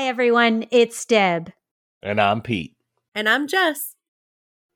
Hi, 0.00 0.06
everyone. 0.06 0.64
It's 0.70 1.04
Deb. 1.04 1.52
And 2.02 2.18
I'm 2.18 2.40
Pete. 2.40 2.74
and 3.14 3.28
I'm 3.28 3.46
Jess. 3.46 3.96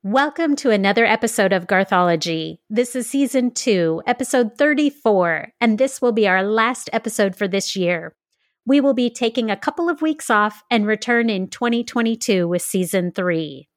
Welcome 0.03 0.55
to 0.57 0.69
another 0.69 1.03
episode 1.03 1.51
of 1.51 1.65
Garthology. 1.65 2.59
This 2.69 2.95
is 2.95 3.09
season 3.09 3.49
two, 3.49 4.03
episode 4.05 4.51
34, 4.55 5.47
and 5.59 5.79
this 5.79 5.99
will 5.99 6.11
be 6.11 6.27
our 6.27 6.43
last 6.43 6.91
episode 6.93 7.35
for 7.35 7.47
this 7.47 7.75
year. 7.75 8.15
We 8.67 8.79
will 8.79 8.93
be 8.93 9.09
taking 9.09 9.49
a 9.49 9.57
couple 9.57 9.89
of 9.89 10.03
weeks 10.03 10.29
off 10.29 10.61
and 10.69 10.85
return 10.85 11.31
in 11.31 11.47
2022 11.47 12.47
with 12.47 12.61
season 12.61 13.11
three. 13.11 13.67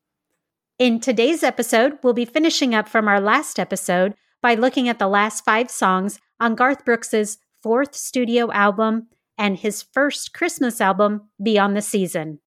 In 0.79 1.01
today's 1.01 1.43
episode, 1.43 1.95
we'll 2.02 2.12
be 2.12 2.27
finishing 2.27 2.74
up 2.74 2.91
from 2.91 3.09
our 3.09 3.23
last 3.23 3.59
episode 3.59 4.12
by 4.43 4.52
looking 4.55 4.87
at 4.87 4.99
the 4.99 5.09
last 5.09 5.46
five 5.46 5.71
songs 5.71 6.21
on 6.38 6.55
Garth 6.55 6.85
Brooks's 6.85 7.38
fourth 7.62 7.95
studio 7.95 8.52
album 8.52 9.07
and 9.38 9.56
his 9.56 9.84
first 9.95 10.34
Christmas 10.34 10.80
album, 10.80 11.30
Beyond 11.43 11.76
the 11.76 11.82
Season. 11.82 12.40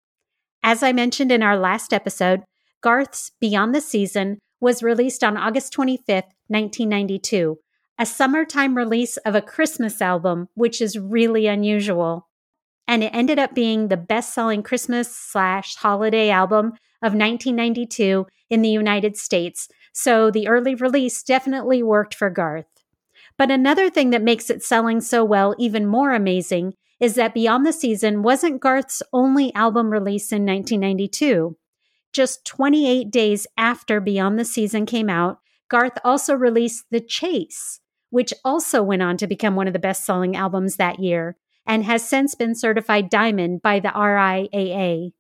As 0.63 0.83
I 0.83 0.93
mentioned 0.93 1.33
in 1.33 1.43
our 1.43 1.57
last 1.57 1.95
episode, 1.95 2.43
Garth's 2.83 3.31
Beyond 3.41 3.75
the 3.75 3.81
Season 3.81 4.39
was 4.61 4.83
released 4.83 5.25
on 5.25 5.37
August 5.37 5.73
25th, 5.75 6.33
1992, 6.49 7.57
a 7.99 8.05
summertime 8.05 8.77
release 8.77 9.17
of 9.19 9.35
a 9.35 9.43
Christmas 9.43 10.03
album, 10.03 10.49
which 10.55 10.81
is 10.81 10.99
really 10.99 11.47
unusual. 11.47 12.29
And 12.87 13.05
it 13.05 13.15
ended 13.15 13.39
up 13.39 13.55
being 13.55 13.89
the 13.89 13.97
best 13.97 14.35
selling 14.35 14.63
Christmas 14.63 15.15
slash 15.15 15.77
holiday 15.77 16.29
album 16.29 16.73
of 17.03 17.15
1992 17.15 18.27
in 18.51 18.63
the 18.63 18.69
United 18.69 19.17
States. 19.17 19.69
So 19.93 20.31
the 20.31 20.49
early 20.49 20.75
release 20.75 21.23
definitely 21.23 21.83
worked 21.83 22.15
for 22.15 22.29
Garth. 22.31 22.67
But 23.39 23.51
another 23.51 23.89
thing 23.89 24.11
that 24.11 24.23
makes 24.23 24.51
it 24.51 24.63
selling 24.63 25.01
so 25.01 25.25
well 25.25 25.55
even 25.59 25.87
more 25.87 26.13
amazing 26.13 26.75
is 27.01 27.15
that 27.15 27.35
Beyond 27.35 27.65
the 27.65 27.73
Season 27.73 28.23
wasn't 28.23 28.61
Garth's 28.61 29.03
only 29.13 29.55
album 29.55 29.91
release 29.91 30.31
in 30.31 30.45
1992. 30.45 31.57
Just 32.13 32.45
28 32.45 33.11
days 33.11 33.47
after 33.57 34.01
Beyond 34.01 34.39
the 34.39 34.45
Season 34.45 34.85
came 34.85 35.09
out, 35.09 35.39
Garth 35.71 35.99
also 36.05 36.35
released 36.35 36.85
The 36.91 37.01
Chase, 37.01 37.81
which 38.11 38.35
also 38.45 38.83
went 38.83 39.03
on 39.03 39.17
to 39.17 39.27
become 39.27 39.55
one 39.55 39.67
of 39.67 39.73
the 39.73 39.79
best 39.79 40.05
selling 40.05 40.37
albums 40.37 40.77
that 40.77 40.99
year 40.99 41.37
and 41.67 41.85
has 41.85 42.07
since 42.07 42.35
been 42.35 42.55
certified 42.55 43.09
diamond 43.09 43.63
by 43.63 43.79
the 43.81 43.91
RIAA. 43.91 45.13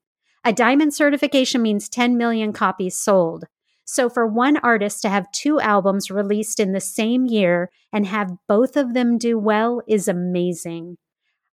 A 0.44 0.52
diamond 0.52 0.92
certification 0.92 1.62
means 1.62 1.88
10 1.88 2.16
million 2.16 2.52
copies 2.52 2.98
sold. 2.98 3.44
So, 3.84 4.08
for 4.08 4.26
one 4.26 4.56
artist 4.58 5.02
to 5.02 5.08
have 5.08 5.30
two 5.32 5.60
albums 5.60 6.10
released 6.10 6.60
in 6.60 6.72
the 6.72 6.80
same 6.80 7.26
year 7.26 7.70
and 7.92 8.06
have 8.06 8.32
both 8.48 8.76
of 8.76 8.94
them 8.94 9.18
do 9.18 9.38
well 9.38 9.82
is 9.88 10.08
amazing. 10.08 10.96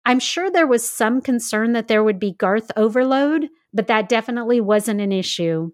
I'm 0.08 0.22
sure 0.22 0.50
there 0.50 0.66
was 0.66 0.88
some 0.88 1.20
concern 1.20 1.74
that 1.74 1.90
there 1.90 2.02
would 2.02 2.18
be 2.18 2.32
Garth 2.32 2.72
overload, 2.78 3.50
but 3.74 3.88
that 3.88 4.08
definitely 4.08 4.62
wasn't 4.62 5.02
an 5.02 5.12
issue. 5.12 5.72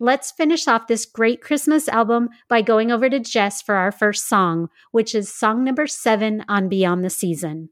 Let's 0.00 0.32
finish 0.32 0.66
off 0.66 0.88
this 0.88 1.06
great 1.06 1.40
Christmas 1.40 1.86
album 1.88 2.30
by 2.48 2.62
going 2.62 2.90
over 2.90 3.08
to 3.08 3.20
Jess 3.20 3.62
for 3.62 3.76
our 3.76 3.92
first 3.92 4.28
song, 4.28 4.70
which 4.90 5.14
is 5.14 5.32
song 5.32 5.62
number 5.62 5.86
seven 5.86 6.44
on 6.48 6.68
Beyond 6.68 7.04
the 7.04 7.10
Season. 7.10 7.68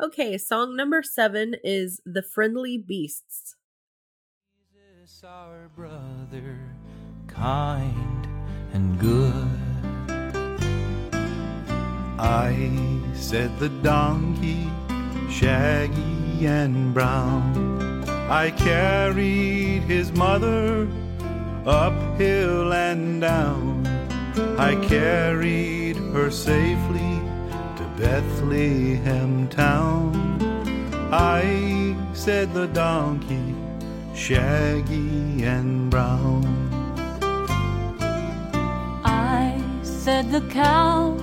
Okay, 0.00 0.38
song 0.38 0.76
number 0.76 1.02
seven 1.02 1.56
is 1.64 2.00
The 2.06 2.22
Friendly 2.22 2.78
Beasts. 2.78 3.56
Jesus, 4.72 5.24
our 5.24 5.68
brother, 5.74 6.60
kind 7.26 8.28
and 8.72 8.96
good. 9.00 9.69
I 12.22 12.70
said 13.14 13.58
the 13.58 13.70
donkey, 13.70 14.70
shaggy 15.30 16.46
and 16.46 16.92
brown. 16.92 18.04
I 18.28 18.50
carried 18.50 19.84
his 19.84 20.12
mother 20.12 20.86
uphill 21.64 22.74
and 22.74 23.22
down. 23.22 23.86
I 24.58 24.74
carried 24.86 25.96
her 25.96 26.30
safely 26.30 27.22
to 27.78 27.84
Bethlehem 27.96 29.48
town. 29.48 30.12
I 31.10 31.96
said 32.12 32.52
the 32.52 32.66
donkey, 32.66 33.54
shaggy 34.14 35.42
and 35.44 35.90
brown. 35.90 36.44
I 39.06 39.58
said 39.82 40.30
the 40.30 40.42
cow, 40.50 41.16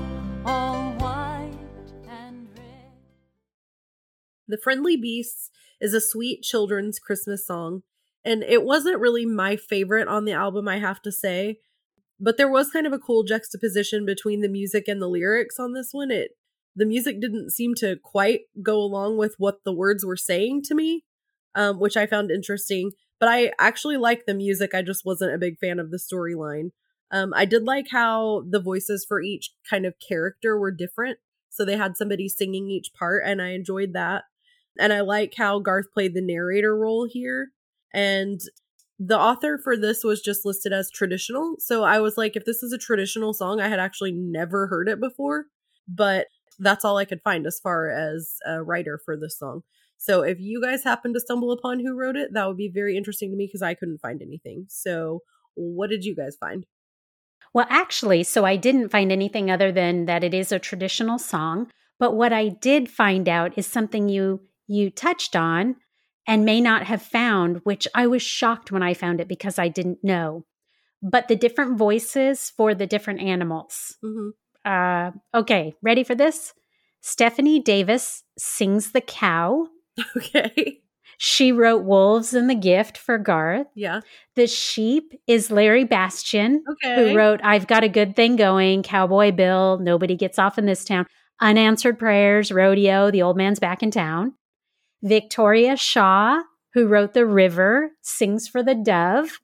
The 4.47 4.57
Friendly 4.57 4.95
Beasts 4.95 5.49
is 5.81 5.93
a 5.93 6.01
sweet 6.01 6.41
children's 6.41 6.99
Christmas 6.99 7.45
song, 7.45 7.83
and 8.23 8.43
it 8.43 8.63
wasn't 8.63 8.99
really 8.99 9.25
my 9.25 9.55
favorite 9.57 10.07
on 10.07 10.25
the 10.25 10.31
album, 10.31 10.67
I 10.67 10.79
have 10.79 11.01
to 11.03 11.11
say. 11.11 11.59
But 12.19 12.37
there 12.37 12.49
was 12.49 12.71
kind 12.71 12.87
of 12.87 12.93
a 12.93 12.99
cool 12.99 13.23
juxtaposition 13.23 14.05
between 14.05 14.41
the 14.41 14.49
music 14.49 14.87
and 14.87 15.01
the 15.01 15.09
lyrics 15.09 15.59
on 15.59 15.73
this 15.73 15.89
one. 15.91 16.11
It 16.11 16.31
the 16.75 16.85
music 16.85 17.19
didn't 17.19 17.51
seem 17.51 17.73
to 17.75 17.97
quite 18.03 18.41
go 18.61 18.77
along 18.77 19.17
with 19.17 19.35
what 19.39 19.63
the 19.65 19.73
words 19.73 20.05
were 20.05 20.15
saying 20.15 20.61
to 20.63 20.75
me, 20.75 21.03
um, 21.55 21.79
which 21.79 21.97
I 21.97 22.05
found 22.05 22.29
interesting. 22.29 22.91
But 23.19 23.29
I 23.29 23.51
actually 23.59 23.97
liked 23.97 24.27
the 24.27 24.35
music. 24.35 24.75
I 24.75 24.83
just 24.83 25.03
wasn't 25.03 25.33
a 25.33 25.39
big 25.39 25.57
fan 25.57 25.79
of 25.79 25.89
the 25.89 25.97
storyline. 25.97 26.69
Um, 27.09 27.33
I 27.35 27.45
did 27.45 27.63
like 27.63 27.87
how 27.91 28.43
the 28.47 28.61
voices 28.61 29.05
for 29.07 29.21
each 29.21 29.51
kind 29.67 29.85
of 29.85 29.95
character 30.07 30.57
were 30.57 30.71
different. 30.71 31.17
So 31.49 31.65
they 31.65 31.77
had 31.77 31.97
somebody 31.97 32.29
singing 32.29 32.69
each 32.69 32.91
part, 32.93 33.23
and 33.25 33.41
I 33.41 33.49
enjoyed 33.49 33.93
that. 33.93 34.25
And 34.79 34.93
I 34.93 35.01
like 35.01 35.33
how 35.37 35.59
Garth 35.59 35.91
played 35.93 36.13
the 36.13 36.21
narrator 36.21 36.77
role 36.77 37.07
here. 37.09 37.49
And 37.93 38.39
the 38.99 39.17
author 39.17 39.59
for 39.63 39.77
this 39.77 40.03
was 40.03 40.21
just 40.21 40.45
listed 40.45 40.73
as 40.73 40.89
traditional. 40.89 41.55
So 41.59 41.83
I 41.83 41.99
was 41.99 42.17
like, 42.17 42.35
if 42.35 42.45
this 42.45 42.63
is 42.63 42.73
a 42.73 42.77
traditional 42.77 43.33
song, 43.33 43.59
I 43.59 43.67
had 43.67 43.79
actually 43.79 44.11
never 44.11 44.67
heard 44.67 44.89
it 44.89 44.99
before. 44.99 45.45
But 45.87 46.27
that's 46.59 46.83
all 46.83 46.97
I 46.97 47.05
could 47.05 47.21
find 47.21 47.45
as 47.45 47.59
far 47.59 47.89
as 47.89 48.35
a 48.45 48.63
writer 48.63 48.99
for 49.03 49.15
this 49.15 49.37
song. 49.37 49.61
So 49.97 50.21
if 50.21 50.39
you 50.39 50.61
guys 50.61 50.83
happen 50.83 51.13
to 51.13 51.19
stumble 51.19 51.51
upon 51.51 51.79
who 51.79 51.95
wrote 51.95 52.15
it, 52.15 52.33
that 52.33 52.47
would 52.47 52.57
be 52.57 52.71
very 52.73 52.97
interesting 52.97 53.31
to 53.31 53.37
me 53.37 53.45
because 53.45 53.61
I 53.61 53.73
couldn't 53.73 53.99
find 53.99 54.21
anything. 54.21 54.65
So 54.69 55.21
what 55.55 55.89
did 55.89 56.03
you 56.03 56.15
guys 56.15 56.37
find? 56.39 56.65
Well, 57.53 57.65
actually, 57.69 58.23
so 58.23 58.45
I 58.45 58.55
didn't 58.55 58.89
find 58.89 59.11
anything 59.11 59.49
other 59.49 59.71
than 59.71 60.05
that 60.05 60.23
it 60.23 60.33
is 60.33 60.51
a 60.51 60.59
traditional 60.59 61.17
song. 61.17 61.71
But 61.99 62.15
what 62.15 62.31
I 62.31 62.49
did 62.49 62.89
find 62.89 63.27
out 63.27 63.57
is 63.57 63.65
something 63.65 64.09
you 64.09 64.41
you 64.67 64.89
touched 64.89 65.35
on 65.35 65.75
and 66.27 66.45
may 66.45 66.59
not 66.61 66.83
have 66.83 67.01
found, 67.01 67.61
which 67.63 67.87
I 67.95 68.07
was 68.07 68.21
shocked 68.21 68.71
when 68.71 68.83
I 68.83 68.93
found 68.93 69.21
it 69.21 69.27
because 69.27 69.57
I 69.57 69.67
didn't 69.69 69.99
know. 70.03 70.45
But 71.01 71.27
the 71.27 71.35
different 71.35 71.77
voices 71.77 72.51
for 72.55 72.73
the 72.75 72.87
different 72.87 73.21
animals. 73.21 73.95
Mm-hmm. 74.03 74.29
Uh, 74.65 75.11
okay, 75.39 75.73
ready 75.81 76.03
for 76.03 76.15
this? 76.15 76.53
Stephanie 77.01 77.59
Davis 77.59 78.23
sings 78.37 78.91
the 78.91 79.01
cow. 79.01 79.67
Okay. 80.17 80.79
She 81.17 81.51
wrote 81.51 81.83
Wolves 81.83 82.35
and 82.35 82.47
the 82.47 82.53
Gift 82.55 82.95
for 82.95 83.17
Garth. 83.17 83.65
Yeah. 83.73 84.01
The 84.35 84.45
sheep 84.45 85.13
is 85.25 85.49
Larry 85.49 85.83
Bastian, 85.83 86.63
Okay. 86.73 87.09
who 87.11 87.17
wrote 87.17 87.39
I've 87.43 87.65
Got 87.65 87.83
a 87.83 87.89
Good 87.89 88.15
Thing 88.15 88.35
Going, 88.35 88.83
Cowboy 88.83 89.31
Bill, 89.31 89.79
Nobody 89.79 90.15
Gets 90.15 90.37
Off 90.37 90.59
in 90.59 90.67
This 90.67 90.85
Town, 90.85 91.07
Unanswered 91.41 91.97
Prayers, 91.97 92.51
Rodeo, 92.51 93.09
The 93.09 93.23
Old 93.23 93.35
Man's 93.37 93.59
Back 93.59 93.81
in 93.81 93.89
Town. 93.89 94.33
Victoria 95.07 95.75
Shaw, 95.77 96.41
who 96.73 96.87
wrote 96.87 97.13
The 97.13 97.25
River, 97.25 97.91
sings 98.01 98.47
for 98.47 98.61
the 98.63 98.75
dove. 98.75 99.39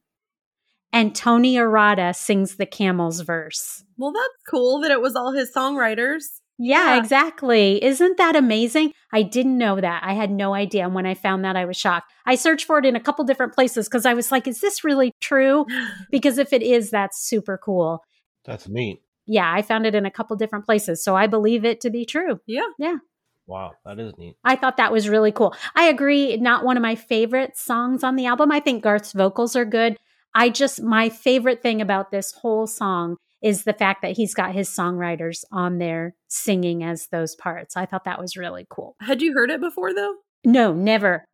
And 0.92 1.16
Tony 1.16 1.56
Arata 1.56 2.16
sings 2.16 2.56
the 2.58 2.68
camel's 2.68 3.22
verse. 3.22 3.84
Well, 3.98 4.12
that's 4.12 4.28
cool 4.50 4.80
that 4.82 4.92
it 4.92 5.02
was 5.02 5.16
all 5.16 5.32
his 5.32 5.52
songwriters. 5.52 6.24
Yeah, 6.60 6.94
Yeah. 6.94 7.00
exactly. 7.00 7.84
Isn't 7.84 8.18
that 8.18 8.36
amazing? 8.36 8.94
I 9.12 9.24
didn't 9.24 9.58
know 9.58 9.82
that. 9.82 10.04
I 10.06 10.14
had 10.14 10.30
no 10.30 10.54
idea. 10.54 10.86
And 10.86 10.94
when 10.94 11.08
I 11.08 11.16
found 11.16 11.44
that, 11.46 11.56
I 11.56 11.66
was 11.66 11.78
shocked. 11.78 12.12
I 12.28 12.36
searched 12.36 12.66
for 12.68 12.78
it 12.78 12.86
in 12.86 12.96
a 12.96 13.00
couple 13.00 13.26
different 13.26 13.54
places 13.54 13.90
because 13.90 14.06
I 14.06 14.14
was 14.14 14.32
like, 14.32 14.48
is 14.48 14.62
this 14.62 14.84
really 14.84 15.14
true? 15.20 15.66
Because 16.12 16.38
if 16.38 16.54
it 16.54 16.62
is, 16.62 16.92
that's 16.92 17.26
super 17.28 17.58
cool. 17.58 18.04
That's 18.46 18.68
neat. 18.70 19.00
yeah, 19.26 19.52
I 19.52 19.64
found 19.64 19.88
it 19.88 19.96
in 19.96 20.06
a 20.06 20.12
couple 20.12 20.36
different 20.36 20.66
places. 20.66 21.04
So 21.04 21.16
I 21.16 21.26
believe 21.26 21.66
it 21.66 21.82
to 21.82 21.90
be 21.90 22.06
true. 22.06 22.40
Yeah. 22.46 22.68
Yeah. 22.78 22.98
Wow, 23.46 23.74
that 23.86 24.00
is 24.00 24.14
neat. 24.18 24.36
I 24.44 24.56
thought 24.56 24.78
that 24.78 24.92
was 24.92 25.10
really 25.10 25.32
cool. 25.32 25.54
I 25.76 25.86
agree, 25.90 26.38
not 26.38 26.64
one 26.64 26.78
of 26.78 26.84
my 26.84 26.96
favorite 26.96 27.58
songs 27.58 28.04
on 28.04 28.16
the 28.16 28.26
album. 28.26 28.52
I 28.52 28.60
think 28.60 28.84
Garth's 28.84 29.12
vocals 29.12 29.56
are 29.56 29.66
good. 29.66 29.98
I 30.34 30.50
just, 30.50 30.82
my 30.82 31.10
favorite 31.10 31.62
thing 31.62 31.82
about 31.82 32.10
this 32.12 32.32
whole 32.32 32.68
song 32.68 33.18
is 33.42 33.66
the 33.66 33.74
fact 33.74 34.02
that 34.02 34.16
he's 34.16 34.34
got 34.34 34.54
his 34.54 34.70
songwriters 34.70 35.44
on 35.52 35.78
there 35.78 36.16
singing 36.30 36.84
as 36.84 37.08
those 37.08 37.36
parts. 37.36 37.76
I 37.76 37.86
thought 37.86 38.06
that 38.06 38.20
was 38.20 38.38
really 38.38 38.66
cool. 38.70 38.96
Had 39.02 39.22
you 39.22 39.34
heard 39.34 39.52
it 39.52 39.60
before 39.60 39.94
though? 39.94 40.16
No, 40.46 40.74
never. 40.74 41.26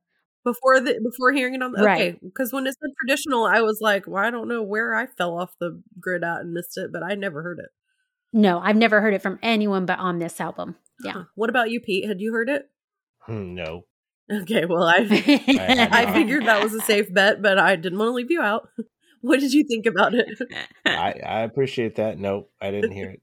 Before 0.43 0.79
the 0.79 0.99
before 1.03 1.31
hearing 1.31 1.53
it 1.53 1.61
on 1.61 1.71
the 1.71 1.83
Right. 1.83 2.15
okay, 2.15 2.19
because 2.23 2.51
when 2.51 2.65
it 2.65 2.73
said 2.81 2.89
traditional, 3.05 3.45
I 3.45 3.61
was 3.61 3.79
like, 3.81 4.07
well, 4.07 4.23
I 4.23 4.31
don't 4.31 4.47
know 4.47 4.63
where 4.63 4.95
I 4.95 5.05
fell 5.05 5.37
off 5.37 5.51
the 5.59 5.81
grid 5.99 6.23
at 6.23 6.41
and 6.41 6.53
missed 6.53 6.77
it, 6.77 6.91
but 6.91 7.03
I 7.03 7.13
never 7.13 7.43
heard 7.43 7.59
it. 7.59 7.69
No, 8.31 8.59
I've 8.59 8.75
never 8.75 9.01
heard 9.01 9.13
it 9.13 9.21
from 9.21 9.39
anyone 9.41 9.85
but 9.85 9.99
on 9.99 10.19
this 10.19 10.39
album. 10.39 10.75
Yeah. 11.03 11.11
Huh. 11.13 11.23
What 11.35 11.49
about 11.49 11.71
you, 11.71 11.79
Pete? 11.79 12.07
Had 12.07 12.21
you 12.21 12.33
heard 12.33 12.49
it? 12.49 12.69
Hmm, 13.21 13.55
no. 13.55 13.85
Okay, 14.31 14.65
well, 14.65 14.83
I 14.83 15.01
had 15.03 15.91
I 15.91 16.13
figured 16.13 16.45
that 16.45 16.63
was 16.63 16.73
a 16.73 16.81
safe 16.81 17.11
bet, 17.11 17.41
but 17.41 17.57
I 17.57 17.75
didn't 17.75 17.97
want 17.97 18.09
to 18.09 18.13
leave 18.13 18.31
you 18.31 18.41
out. 18.41 18.69
What 19.21 19.41
did 19.41 19.51
you 19.51 19.65
think 19.65 19.85
about 19.85 20.13
it? 20.13 20.29
I, 20.85 21.11
I 21.11 21.41
appreciate 21.41 21.97
that. 21.97 22.17
Nope, 22.17 22.53
I 22.61 22.71
didn't 22.71 22.93
hear 22.93 23.09
it. 23.09 23.21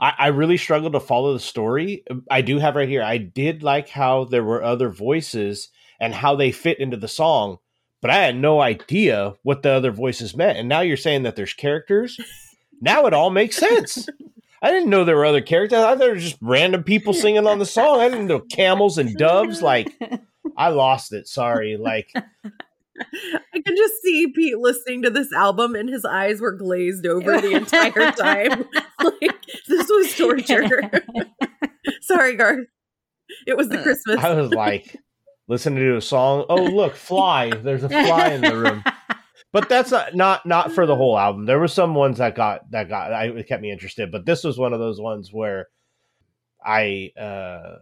I, 0.00 0.12
I 0.18 0.26
really 0.28 0.56
struggled 0.56 0.94
to 0.94 0.98
follow 0.98 1.34
the 1.34 1.38
story. 1.38 2.02
I 2.28 2.42
do 2.42 2.58
have 2.58 2.74
right 2.74 2.88
here. 2.88 3.04
I 3.04 3.18
did 3.18 3.62
like 3.62 3.88
how 3.88 4.24
there 4.24 4.42
were 4.42 4.64
other 4.64 4.88
voices 4.88 5.68
and 6.00 6.12
how 6.12 6.34
they 6.34 6.50
fit 6.50 6.80
into 6.80 6.96
the 6.96 7.06
song, 7.06 7.58
but 8.02 8.10
I 8.10 8.16
had 8.16 8.34
no 8.36 8.60
idea 8.60 9.34
what 9.44 9.62
the 9.62 9.70
other 9.70 9.92
voices 9.92 10.36
meant. 10.36 10.58
And 10.58 10.68
now 10.68 10.80
you're 10.80 10.96
saying 10.96 11.22
that 11.22 11.36
there's 11.36 11.54
characters. 11.54 12.18
Now 12.80 13.06
it 13.06 13.14
all 13.14 13.30
makes 13.30 13.56
sense. 13.56 14.08
I 14.62 14.70
didn't 14.70 14.90
know 14.90 15.04
there 15.04 15.16
were 15.16 15.26
other 15.26 15.40
characters. 15.40 15.78
I 15.78 15.82
thought 15.82 15.98
there 15.98 16.10
were 16.10 16.16
just 16.16 16.38
random 16.40 16.82
people 16.82 17.12
singing 17.12 17.46
on 17.46 17.58
the 17.58 17.66
song. 17.66 18.00
I 18.00 18.08
didn't 18.08 18.26
know 18.26 18.40
camels 18.40 18.98
and 18.98 19.14
doves. 19.16 19.62
Like 19.62 19.92
I 20.56 20.68
lost 20.68 21.12
it. 21.12 21.28
Sorry. 21.28 21.76
Like 21.76 22.10
I 22.14 23.60
can 23.64 23.76
just 23.76 24.02
see 24.02 24.28
Pete 24.28 24.58
listening 24.58 25.02
to 25.02 25.10
this 25.10 25.32
album 25.32 25.74
and 25.74 25.88
his 25.88 26.04
eyes 26.04 26.40
were 26.40 26.52
glazed 26.52 27.06
over 27.06 27.40
the 27.40 27.52
entire 27.52 28.12
time. 28.12 28.64
like 29.02 29.46
this 29.68 29.88
was 29.88 30.14
torture. 30.16 30.90
Sorry, 32.00 32.36
Garth. 32.36 32.66
It 33.46 33.56
was 33.56 33.68
the 33.68 33.80
uh. 33.80 33.82
Christmas. 33.82 34.18
I 34.18 34.34
was 34.34 34.50
like 34.52 34.96
listening 35.48 35.80
to 35.80 35.96
a 35.96 36.00
song. 36.00 36.44
Oh, 36.48 36.64
look, 36.64 36.96
fly! 36.96 37.50
There's 37.50 37.82
a 37.82 37.88
fly 37.88 38.28
in 38.30 38.40
the 38.40 38.56
room. 38.56 38.84
But 39.52 39.68
that's 39.68 39.90
not 39.90 40.14
not 40.14 40.44
not 40.44 40.72
for 40.72 40.86
the 40.86 40.96
whole 40.96 41.18
album. 41.18 41.46
There 41.46 41.58
were 41.58 41.68
some 41.68 41.94
ones 41.94 42.18
that 42.18 42.34
got 42.34 42.70
that 42.72 42.88
got 42.88 43.12
I 43.12 43.26
it 43.26 43.48
kept 43.48 43.62
me 43.62 43.70
interested, 43.70 44.10
but 44.12 44.26
this 44.26 44.44
was 44.44 44.58
one 44.58 44.72
of 44.72 44.80
those 44.80 45.00
ones 45.00 45.32
where 45.32 45.68
I 46.64 47.12
uh 47.18 47.76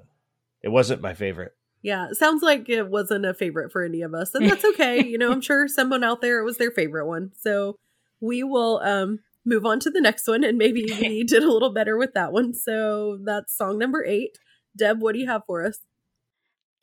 it 0.63 0.69
wasn't 0.69 1.03
my 1.03 1.15
favorite. 1.15 1.53
Yeah, 1.83 2.09
sounds 2.13 2.43
like 2.43 2.69
it 2.69 2.89
wasn't 2.89 3.27
a 3.27 3.35
favorite 3.35 3.73
for 3.73 3.83
any 3.83 4.03
of 4.03 4.15
us, 4.15 4.35
and 4.35 4.49
that's 4.49 4.65
okay. 4.65 5.05
you 5.07 5.19
know, 5.19 5.33
I'm 5.33 5.41
sure 5.41 5.69
someone 5.69 6.05
out 6.05 6.21
there 6.21 6.39
it 6.39 6.45
was 6.45 6.59
their 6.59 6.71
favorite 6.71 7.07
one. 7.07 7.33
So 7.37 7.79
we 8.21 8.43
will 8.43 8.81
um 8.85 9.21
move 9.45 9.67
on 9.67 9.81
to 9.81 9.91
the 9.91 10.01
next 10.01 10.27
one, 10.29 10.45
and 10.45 10.59
maybe 10.59 10.85
we 10.85 11.25
did 11.25 11.43
a 11.43 11.53
little 11.53 11.73
better 11.73 11.97
with 11.97 12.15
that 12.15 12.33
one. 12.33 12.55
So 12.55 13.19
that's 13.25 13.57
song 13.57 13.79
number 13.79 14.05
eight. 14.05 14.39
Deb, 14.77 15.01
what 15.01 15.15
do 15.15 15.21
you 15.21 15.29
have 15.29 15.43
for 15.47 15.65
us? 15.65 15.81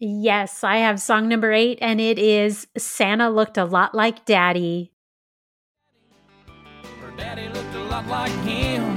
Yes, 0.02 0.64
I 0.64 0.78
have 0.78 1.00
song 1.00 1.30
number 1.30 1.52
eight, 1.52 1.78
and 1.80 2.02
it 2.02 2.18
is 2.18 2.68
Santa 2.78 3.30
Looked 3.30 3.58
a 3.58 3.66
Lot 3.66 3.94
Like 3.94 4.26
Daddy. 4.26 4.92
Her 7.00 7.12
daddy 7.16 7.48
looked 7.50 7.76
a 7.76 7.84
lot 7.84 8.08
like 8.08 8.32
him. 8.44 8.96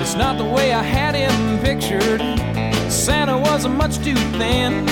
It's 0.00 0.14
not 0.14 0.38
the 0.38 0.44
way 0.44 0.72
I 0.72 0.82
had 0.82 1.14
him 1.14 1.58
pictured. 1.62 2.20
Santa 2.90 3.36
wasn't 3.36 3.76
much 3.76 3.96
too 3.98 4.14
thin. 4.38 4.88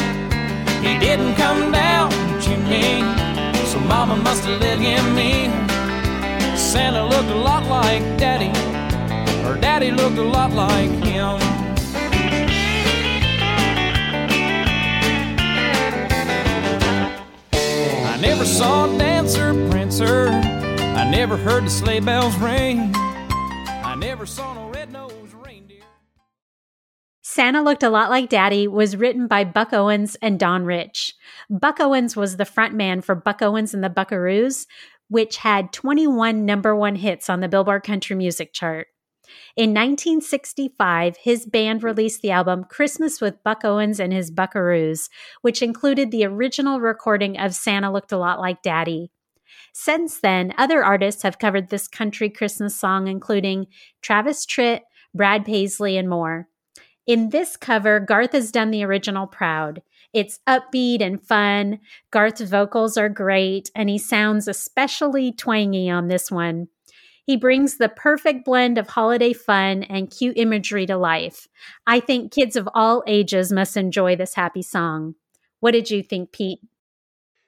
He 0.84 0.98
didn't 0.98 1.34
come 1.36 1.72
down 1.72 2.10
the 2.10 2.40
chimney, 2.42 3.00
so 3.66 3.80
Mama 3.80 4.16
must 4.16 4.44
have 4.44 4.60
let 4.60 4.78
him 4.78 5.16
in. 5.16 5.50
Santa 6.56 7.02
looked 7.02 7.30
a 7.30 7.36
lot 7.36 7.64
like 7.64 8.02
Daddy. 8.18 8.52
Her 9.42 9.58
daddy 9.58 9.90
looked 9.90 10.18
a 10.18 10.22
lot 10.22 10.52
like 10.52 10.90
him. 11.02 11.63
Never 18.44 18.56
saw 18.58 18.98
Dancer 18.98 19.70
Prancer. 19.70 20.28
I 20.28 21.10
never 21.10 21.34
heard 21.34 21.64
the 21.64 21.70
sleigh 21.70 22.00
bells 22.00 22.36
ring. 22.36 22.92
I 22.94 23.96
never 23.98 24.26
saw 24.26 24.52
no 24.52 24.68
red-nosed 24.68 25.32
reindeer. 25.32 25.80
Santa 27.22 27.62
Looked 27.62 27.82
a 27.82 27.88
Lot 27.88 28.10
Like 28.10 28.28
Daddy 28.28 28.68
was 28.68 28.96
written 28.96 29.28
by 29.28 29.44
Buck 29.44 29.72
Owens 29.72 30.16
and 30.20 30.38
Don 30.38 30.66
Rich. 30.66 31.14
Buck 31.48 31.80
Owens 31.80 32.16
was 32.16 32.36
the 32.36 32.44
frontman 32.44 33.02
for 33.02 33.14
Buck 33.14 33.40
Owens 33.40 33.72
and 33.72 33.82
the 33.82 33.88
Buckaroos, 33.88 34.66
which 35.08 35.38
had 35.38 35.72
21 35.72 36.44
number 36.44 36.76
one 36.76 36.96
hits 36.96 37.30
on 37.30 37.40
the 37.40 37.48
Billboard 37.48 37.82
Country 37.82 38.14
Music 38.14 38.52
Chart. 38.52 38.88
In 39.56 39.70
1965, 39.70 41.16
his 41.18 41.46
band 41.46 41.84
released 41.84 42.22
the 42.22 42.32
album 42.32 42.64
Christmas 42.64 43.20
with 43.20 43.42
Buck 43.44 43.64
Owens 43.64 44.00
and 44.00 44.12
His 44.12 44.32
Buckaroos, 44.32 45.08
which 45.42 45.62
included 45.62 46.10
the 46.10 46.24
original 46.24 46.80
recording 46.80 47.38
of 47.38 47.54
Santa 47.54 47.92
Looked 47.92 48.10
a 48.10 48.18
Lot 48.18 48.40
Like 48.40 48.62
Daddy. 48.62 49.12
Since 49.72 50.18
then, 50.18 50.54
other 50.58 50.82
artists 50.82 51.22
have 51.22 51.38
covered 51.38 51.68
this 51.68 51.86
country 51.86 52.28
Christmas 52.30 52.74
song, 52.74 53.06
including 53.06 53.68
Travis 54.02 54.44
Tritt, 54.44 54.80
Brad 55.14 55.44
Paisley, 55.44 55.96
and 55.96 56.08
more. 56.08 56.48
In 57.06 57.30
this 57.30 57.56
cover, 57.56 58.00
Garth 58.00 58.32
has 58.32 58.50
done 58.50 58.72
the 58.72 58.82
original 58.82 59.28
proud. 59.28 59.82
It's 60.12 60.40
upbeat 60.48 61.00
and 61.00 61.22
fun. 61.22 61.78
Garth's 62.10 62.40
vocals 62.40 62.96
are 62.96 63.08
great, 63.08 63.70
and 63.76 63.88
he 63.88 63.98
sounds 63.98 64.48
especially 64.48 65.30
twangy 65.30 65.88
on 65.88 66.08
this 66.08 66.28
one. 66.28 66.68
He 67.26 67.36
brings 67.36 67.78
the 67.78 67.88
perfect 67.88 68.44
blend 68.44 68.76
of 68.76 68.88
holiday 68.88 69.32
fun 69.32 69.82
and 69.84 70.10
cute 70.10 70.36
imagery 70.36 70.84
to 70.86 70.96
life. 70.96 71.48
I 71.86 72.00
think 72.00 72.32
kids 72.32 72.54
of 72.54 72.68
all 72.74 73.02
ages 73.06 73.50
must 73.50 73.76
enjoy 73.76 74.16
this 74.16 74.34
happy 74.34 74.62
song. 74.62 75.14
What 75.60 75.72
did 75.72 75.90
you 75.90 76.02
think, 76.02 76.32
Pete? 76.32 76.60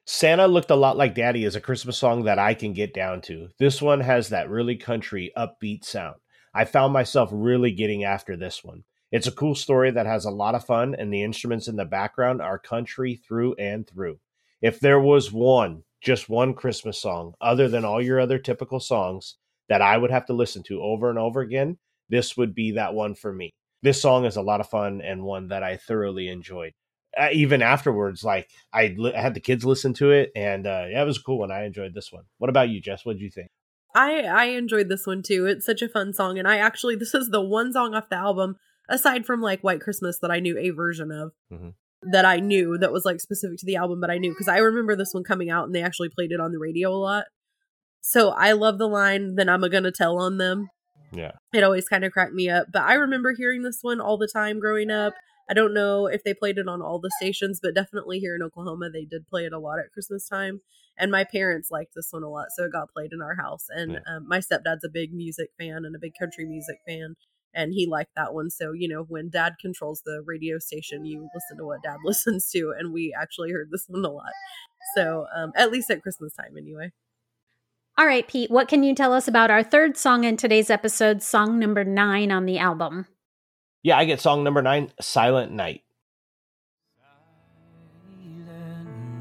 Santa 0.07 0.47
looked 0.47 0.71
a 0.71 0.77
lot 0.77 0.97
like 0.97 1.15
Daddy 1.15 1.45
is 1.45 1.57
a 1.57 1.61
Christmas 1.61 1.99
song 1.99 2.25
that 2.25 2.39
I 2.39 2.55
can 2.55 2.73
get 2.73 2.95
down 2.95 3.21
to. 3.23 3.49
This 3.59 3.83
one 3.83 4.01
has 4.01 4.29
that 4.31 4.49
really 4.49 4.77
country, 4.77 5.33
upbeat 5.37 5.85
sound. 5.85 6.17
I 6.55 6.65
found 6.65 6.93
myself 6.93 7.29
really 7.33 7.73
getting 7.73 8.05
after 8.05 8.37
this 8.37 8.65
one. 8.65 8.85
It's 9.13 9.27
a 9.27 9.33
cool 9.33 9.55
story 9.55 9.91
that 9.91 10.07
has 10.07 10.25
a 10.25 10.31
lot 10.31 10.55
of 10.55 10.65
fun, 10.65 10.95
and 10.95 11.13
the 11.13 11.23
instruments 11.23 11.69
in 11.69 11.77
the 11.77 11.85
background 11.85 12.41
are 12.41 12.59
country 12.59 13.17
through 13.17 13.57
and 13.57 13.87
through. 13.87 14.19
If 14.63 14.81
there 14.81 15.01
was 15.01 15.33
one, 15.33 15.83
just 16.01 16.29
one 16.29 16.55
Christmas 16.55 16.99
song, 16.99 17.35
other 17.41 17.69
than 17.69 17.85
all 17.85 18.01
your 18.01 18.21
other 18.21 18.39
typical 18.39 18.81
songs, 18.81 19.37
that 19.69 19.83
I 19.83 19.97
would 19.97 20.11
have 20.11 20.27
to 20.27 20.33
listen 20.33 20.63
to 20.65 20.83
over 20.83 21.11
and 21.11 21.19
over 21.19 21.41
again, 21.41 21.79
this 22.09 22.37
would 22.37 22.55
be 22.55 22.73
that 22.73 22.95
one 22.95 23.15
for 23.15 23.33
me. 23.33 23.53
This 23.83 24.01
song 24.01 24.25
is 24.25 24.37
a 24.37 24.43
lot 24.43 24.61
of 24.61 24.69
fun 24.69 25.01
and 25.01 25.23
one 25.25 25.49
that 25.49 25.63
I 25.63 25.77
thoroughly 25.77 26.29
enjoyed. 26.29 26.73
Uh, 27.19 27.29
even 27.33 27.63
afterwards, 27.63 28.23
like 28.23 28.49
I, 28.73 28.95
li- 28.97 29.15
I 29.15 29.21
had 29.21 29.35
the 29.35 29.41
kids 29.41 29.65
listen 29.65 29.95
to 29.95 30.11
it, 30.11 30.31
and 30.37 30.67
uh, 30.67 30.85
yeah, 30.91 31.03
it 31.03 31.07
was 31.07 31.19
a 31.19 31.23
cool 31.23 31.39
one. 31.39 31.51
I 31.51 31.65
enjoyed 31.65 31.95
this 31.95 32.13
one. 32.13 32.25
What 32.39 32.51
about 32.51 32.69
you, 32.69 32.81
Jess? 32.81 33.05
What 33.05 33.15
did 33.15 33.23
you 33.23 33.31
think? 33.31 33.49
I 33.95 34.21
I 34.25 34.45
enjoyed 34.47 34.89
this 34.91 35.07
one 35.07 35.23
too. 35.23 35.47
It's 35.47 35.65
such 35.65 35.81
a 35.83 35.89
fun 35.89 36.13
song, 36.13 36.39
and 36.39 36.47
I 36.47 36.59
actually 36.59 36.97
this 36.97 37.15
is 37.15 37.31
the 37.31 37.41
one 37.41 37.73
song 37.73 37.95
off 37.95 38.11
the 38.11 38.17
album 38.17 38.57
aside 38.91 39.25
from 39.25 39.41
like 39.41 39.63
White 39.63 39.81
Christmas 39.81 40.19
that 40.21 40.31
I 40.31 40.41
knew 40.41 40.59
a 40.59 40.71
version 40.71 41.11
of 41.11 41.33
Mhm. 41.51 41.73
that 42.13 42.27
I 42.27 42.37
knew 42.37 42.77
that 42.79 42.93
was 42.93 43.07
like 43.07 43.21
specific 43.21 43.57
to 43.61 43.67
the 43.67 43.77
album, 43.77 44.01
but 44.01 44.11
I 44.11 44.19
knew 44.19 44.33
because 44.33 44.49
I 44.49 44.59
remember 44.59 44.95
this 44.95 45.15
one 45.15 45.25
coming 45.25 45.49
out 45.49 45.65
and 45.65 45.75
they 45.75 45.83
actually 45.83 46.11
played 46.11 46.33
it 46.33 46.41
on 46.41 46.53
the 46.53 46.59
radio 46.59 46.91
a 46.91 46.99
lot. 46.99 47.25
So 48.09 48.31
I 48.31 48.53
love 48.53 48.79
the 48.79 48.87
line, 48.89 49.35
"Then 49.35 49.49
I'm 49.49 49.65
a 49.65 49.69
gonna 49.69 49.91
tell 49.91 50.19
on 50.19 50.39
them." 50.39 50.69
Yeah, 51.13 51.33
It 51.53 51.65
always 51.65 51.89
kind 51.89 52.05
of 52.05 52.13
cracked 52.13 52.35
me 52.35 52.49
up. 52.49 52.69
But 52.73 52.83
I 52.83 52.95
remember 52.95 53.35
hearing 53.37 53.63
this 53.63 53.79
one 53.83 54.01
all 54.01 54.17
the 54.19 54.29
time 54.33 54.61
growing 54.61 54.91
up. 54.91 55.15
I 55.49 55.55
don't 55.55 55.75
know 55.75 56.07
if 56.07 56.23
they 56.25 56.35
played 56.35 56.59
it 56.59 56.69
on 56.69 56.83
all 56.83 57.01
the 57.01 57.11
stations, 57.19 57.61
but 57.63 57.75
definitely 57.75 58.19
here 58.21 58.35
in 58.37 58.43
Oklahoma, 58.43 58.91
they 58.91 59.05
did 59.05 59.27
play 59.29 59.45
it 59.47 59.53
a 59.53 59.59
lot 59.59 59.79
at 59.81 59.93
Christmas 59.93 60.29
time. 60.29 60.61
And 60.99 61.11
my 61.11 61.25
parents 61.25 61.71
liked 61.71 61.95
this 61.95 62.09
one 62.13 62.23
a 62.23 62.29
lot, 62.31 62.49
so 62.55 62.65
it 62.65 62.73
got 62.73 62.91
played 62.93 63.13
in 63.13 63.23
our 63.23 63.37
house. 63.37 63.67
And 63.71 63.93
Yeah. 63.93 64.01
um, 64.07 64.29
my 64.29 64.39
stepdad's 64.41 64.85
a 64.85 64.89
big 64.89 65.13
music 65.13 65.51
fan 65.59 65.85
and 65.85 65.95
a 65.97 65.99
big 65.99 66.15
country 66.19 66.45
music 66.47 66.79
fan, 66.87 67.17
and 67.55 67.73
he 67.75 67.87
liked 67.87 68.15
that 68.17 68.35
one. 68.35 68.51
So 68.51 68.73
you 68.73 68.89
know, 68.89 69.03
when 69.05 69.31
Dad 69.31 69.55
controls 69.61 70.03
the 70.05 70.23
radio 70.25 70.59
station, 70.59 71.05
you 71.07 71.29
listen 71.35 71.59
to 71.59 71.65
what 71.67 71.83
Dad 71.83 71.99
listens 72.05 72.49
to, 72.51 72.73
and 72.79 72.93
we 72.93 73.15
actually 73.19 73.53
heard 73.53 73.71
this 73.71 73.87
one 73.89 74.05
a 74.05 74.11
lot. 74.11 74.33
So 74.97 75.27
um, 75.35 75.53
at 75.57 75.71
least 75.71 75.91
at 75.91 76.03
Christmas 76.03 76.35
time, 76.35 76.57
anyway. 76.57 76.93
All 77.99 78.07
right, 78.07 78.29
Pete, 78.29 78.51
what 78.51 78.69
can 78.69 78.83
you 78.83 78.95
tell 78.95 79.15
us 79.15 79.27
about 79.27 79.51
our 79.51 79.63
third 79.63 79.97
song 79.97 80.25
in 80.25 80.37
today's 80.37 80.69
episode, 80.69 81.23
song 81.23 81.59
number 81.59 81.83
nine 81.83 82.31
on 82.31 82.45
the 82.45 82.59
album? 82.59 83.07
yeah. 83.83 83.97
I 83.97 84.05
get 84.05 84.21
song 84.21 84.45
number 84.45 84.61
nine, 84.61 84.93
"Silent 85.01 85.51
Night." 85.53 85.83
Silent 86.99 88.43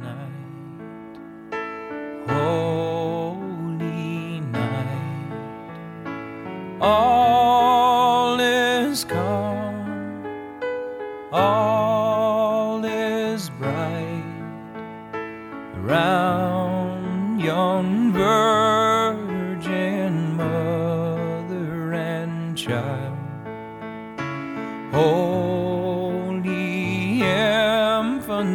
night, 0.01 0.34
holy 2.27 4.41
night, 4.41 5.32
all 6.82 8.38
has 8.38 9.05
come, 9.05 10.25
all 11.32 12.84
is 12.84 13.50
bright 13.51 14.24
around 15.77 17.39
yon 17.39 18.12
virgin 18.12 18.55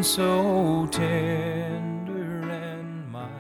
so 0.02 0.87
tender 0.90 2.49
and 2.50 3.11
mild. 3.11 3.30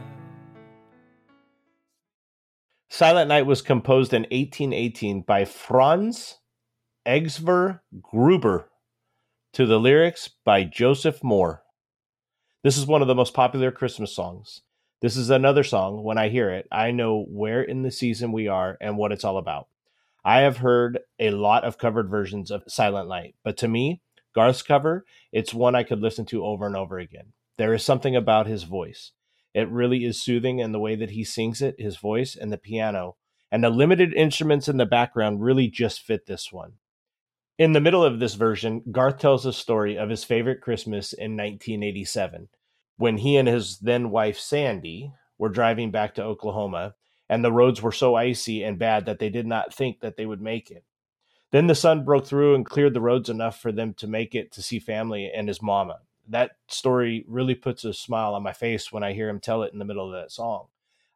Silent 2.88 3.28
Night 3.28 3.46
was 3.46 3.62
composed 3.62 4.12
in 4.12 4.22
1818 4.22 5.22
by 5.22 5.44
Franz 5.44 6.38
Xaver 7.06 7.80
Gruber 8.00 8.68
to 9.52 9.66
the 9.66 9.80
lyrics 9.80 10.28
by 10.44 10.64
Joseph 10.64 11.20
Mohr. 11.20 11.60
This 12.62 12.76
is 12.76 12.86
one 12.86 13.00
of 13.00 13.08
the 13.08 13.14
most 13.14 13.32
popular 13.32 13.70
Christmas 13.70 14.14
songs. 14.14 14.60
This 15.00 15.16
is 15.16 15.30
another 15.30 15.64
song, 15.64 16.04
when 16.04 16.18
I 16.18 16.28
hear 16.28 16.50
it, 16.50 16.68
I 16.70 16.90
know 16.90 17.24
where 17.28 17.62
in 17.62 17.82
the 17.82 17.90
season 17.90 18.32
we 18.32 18.48
are 18.48 18.76
and 18.82 18.98
what 18.98 19.12
it's 19.12 19.24
all 19.24 19.38
about. 19.38 19.68
I 20.22 20.40
have 20.40 20.58
heard 20.58 20.98
a 21.18 21.30
lot 21.30 21.64
of 21.64 21.78
covered 21.78 22.10
versions 22.10 22.50
of 22.50 22.64
Silent 22.68 23.08
Night, 23.08 23.34
but 23.42 23.56
to 23.58 23.68
me, 23.68 24.02
Garth's 24.34 24.62
cover, 24.62 25.04
it's 25.32 25.54
one 25.54 25.74
I 25.74 25.82
could 25.82 26.00
listen 26.00 26.24
to 26.26 26.44
over 26.44 26.66
and 26.66 26.76
over 26.76 26.98
again. 26.98 27.32
There 27.58 27.74
is 27.74 27.84
something 27.84 28.16
about 28.16 28.46
his 28.46 28.62
voice. 28.62 29.12
It 29.54 29.68
really 29.68 30.04
is 30.04 30.22
soothing 30.22 30.60
and 30.60 30.72
the 30.72 30.78
way 30.78 30.94
that 30.96 31.10
he 31.10 31.24
sings 31.24 31.60
it, 31.60 31.74
his 31.78 31.96
voice 31.96 32.36
and 32.36 32.52
the 32.52 32.58
piano, 32.58 33.16
and 33.50 33.64
the 33.64 33.70
limited 33.70 34.14
instruments 34.14 34.68
in 34.68 34.76
the 34.76 34.86
background 34.86 35.42
really 35.42 35.68
just 35.68 36.00
fit 36.00 36.26
this 36.26 36.52
one. 36.52 36.74
In 37.58 37.72
the 37.72 37.80
middle 37.80 38.04
of 38.04 38.20
this 38.20 38.34
version, 38.34 38.82
Garth 38.90 39.18
tells 39.18 39.44
a 39.44 39.52
story 39.52 39.98
of 39.98 40.08
his 40.08 40.24
favorite 40.24 40.62
Christmas 40.62 41.12
in 41.12 41.36
1987 41.36 42.48
when 42.96 43.18
he 43.18 43.36
and 43.36 43.48
his 43.48 43.78
then 43.78 44.10
wife 44.10 44.38
Sandy 44.38 45.12
were 45.36 45.48
driving 45.48 45.90
back 45.90 46.14
to 46.14 46.22
Oklahoma 46.22 46.94
and 47.28 47.44
the 47.44 47.52
roads 47.52 47.80
were 47.80 47.92
so 47.92 48.14
icy 48.14 48.62
and 48.62 48.78
bad 48.78 49.06
that 49.06 49.18
they 49.18 49.30
did 49.30 49.46
not 49.46 49.74
think 49.74 50.00
that 50.00 50.16
they 50.16 50.26
would 50.26 50.40
make 50.40 50.70
it. 50.70 50.84
Then 51.52 51.66
the 51.66 51.74
sun 51.74 52.04
broke 52.04 52.26
through 52.26 52.54
and 52.54 52.64
cleared 52.64 52.94
the 52.94 53.00
roads 53.00 53.28
enough 53.28 53.60
for 53.60 53.72
them 53.72 53.94
to 53.94 54.06
make 54.06 54.34
it 54.34 54.52
to 54.52 54.62
see 54.62 54.78
family 54.78 55.30
and 55.34 55.48
his 55.48 55.60
mama. 55.60 55.98
That 56.28 56.52
story 56.68 57.24
really 57.26 57.56
puts 57.56 57.84
a 57.84 57.92
smile 57.92 58.34
on 58.34 58.42
my 58.42 58.52
face 58.52 58.92
when 58.92 59.02
I 59.02 59.14
hear 59.14 59.28
him 59.28 59.40
tell 59.40 59.64
it 59.64 59.72
in 59.72 59.80
the 59.80 59.84
middle 59.84 60.06
of 60.06 60.20
that 60.20 60.30
song. 60.30 60.66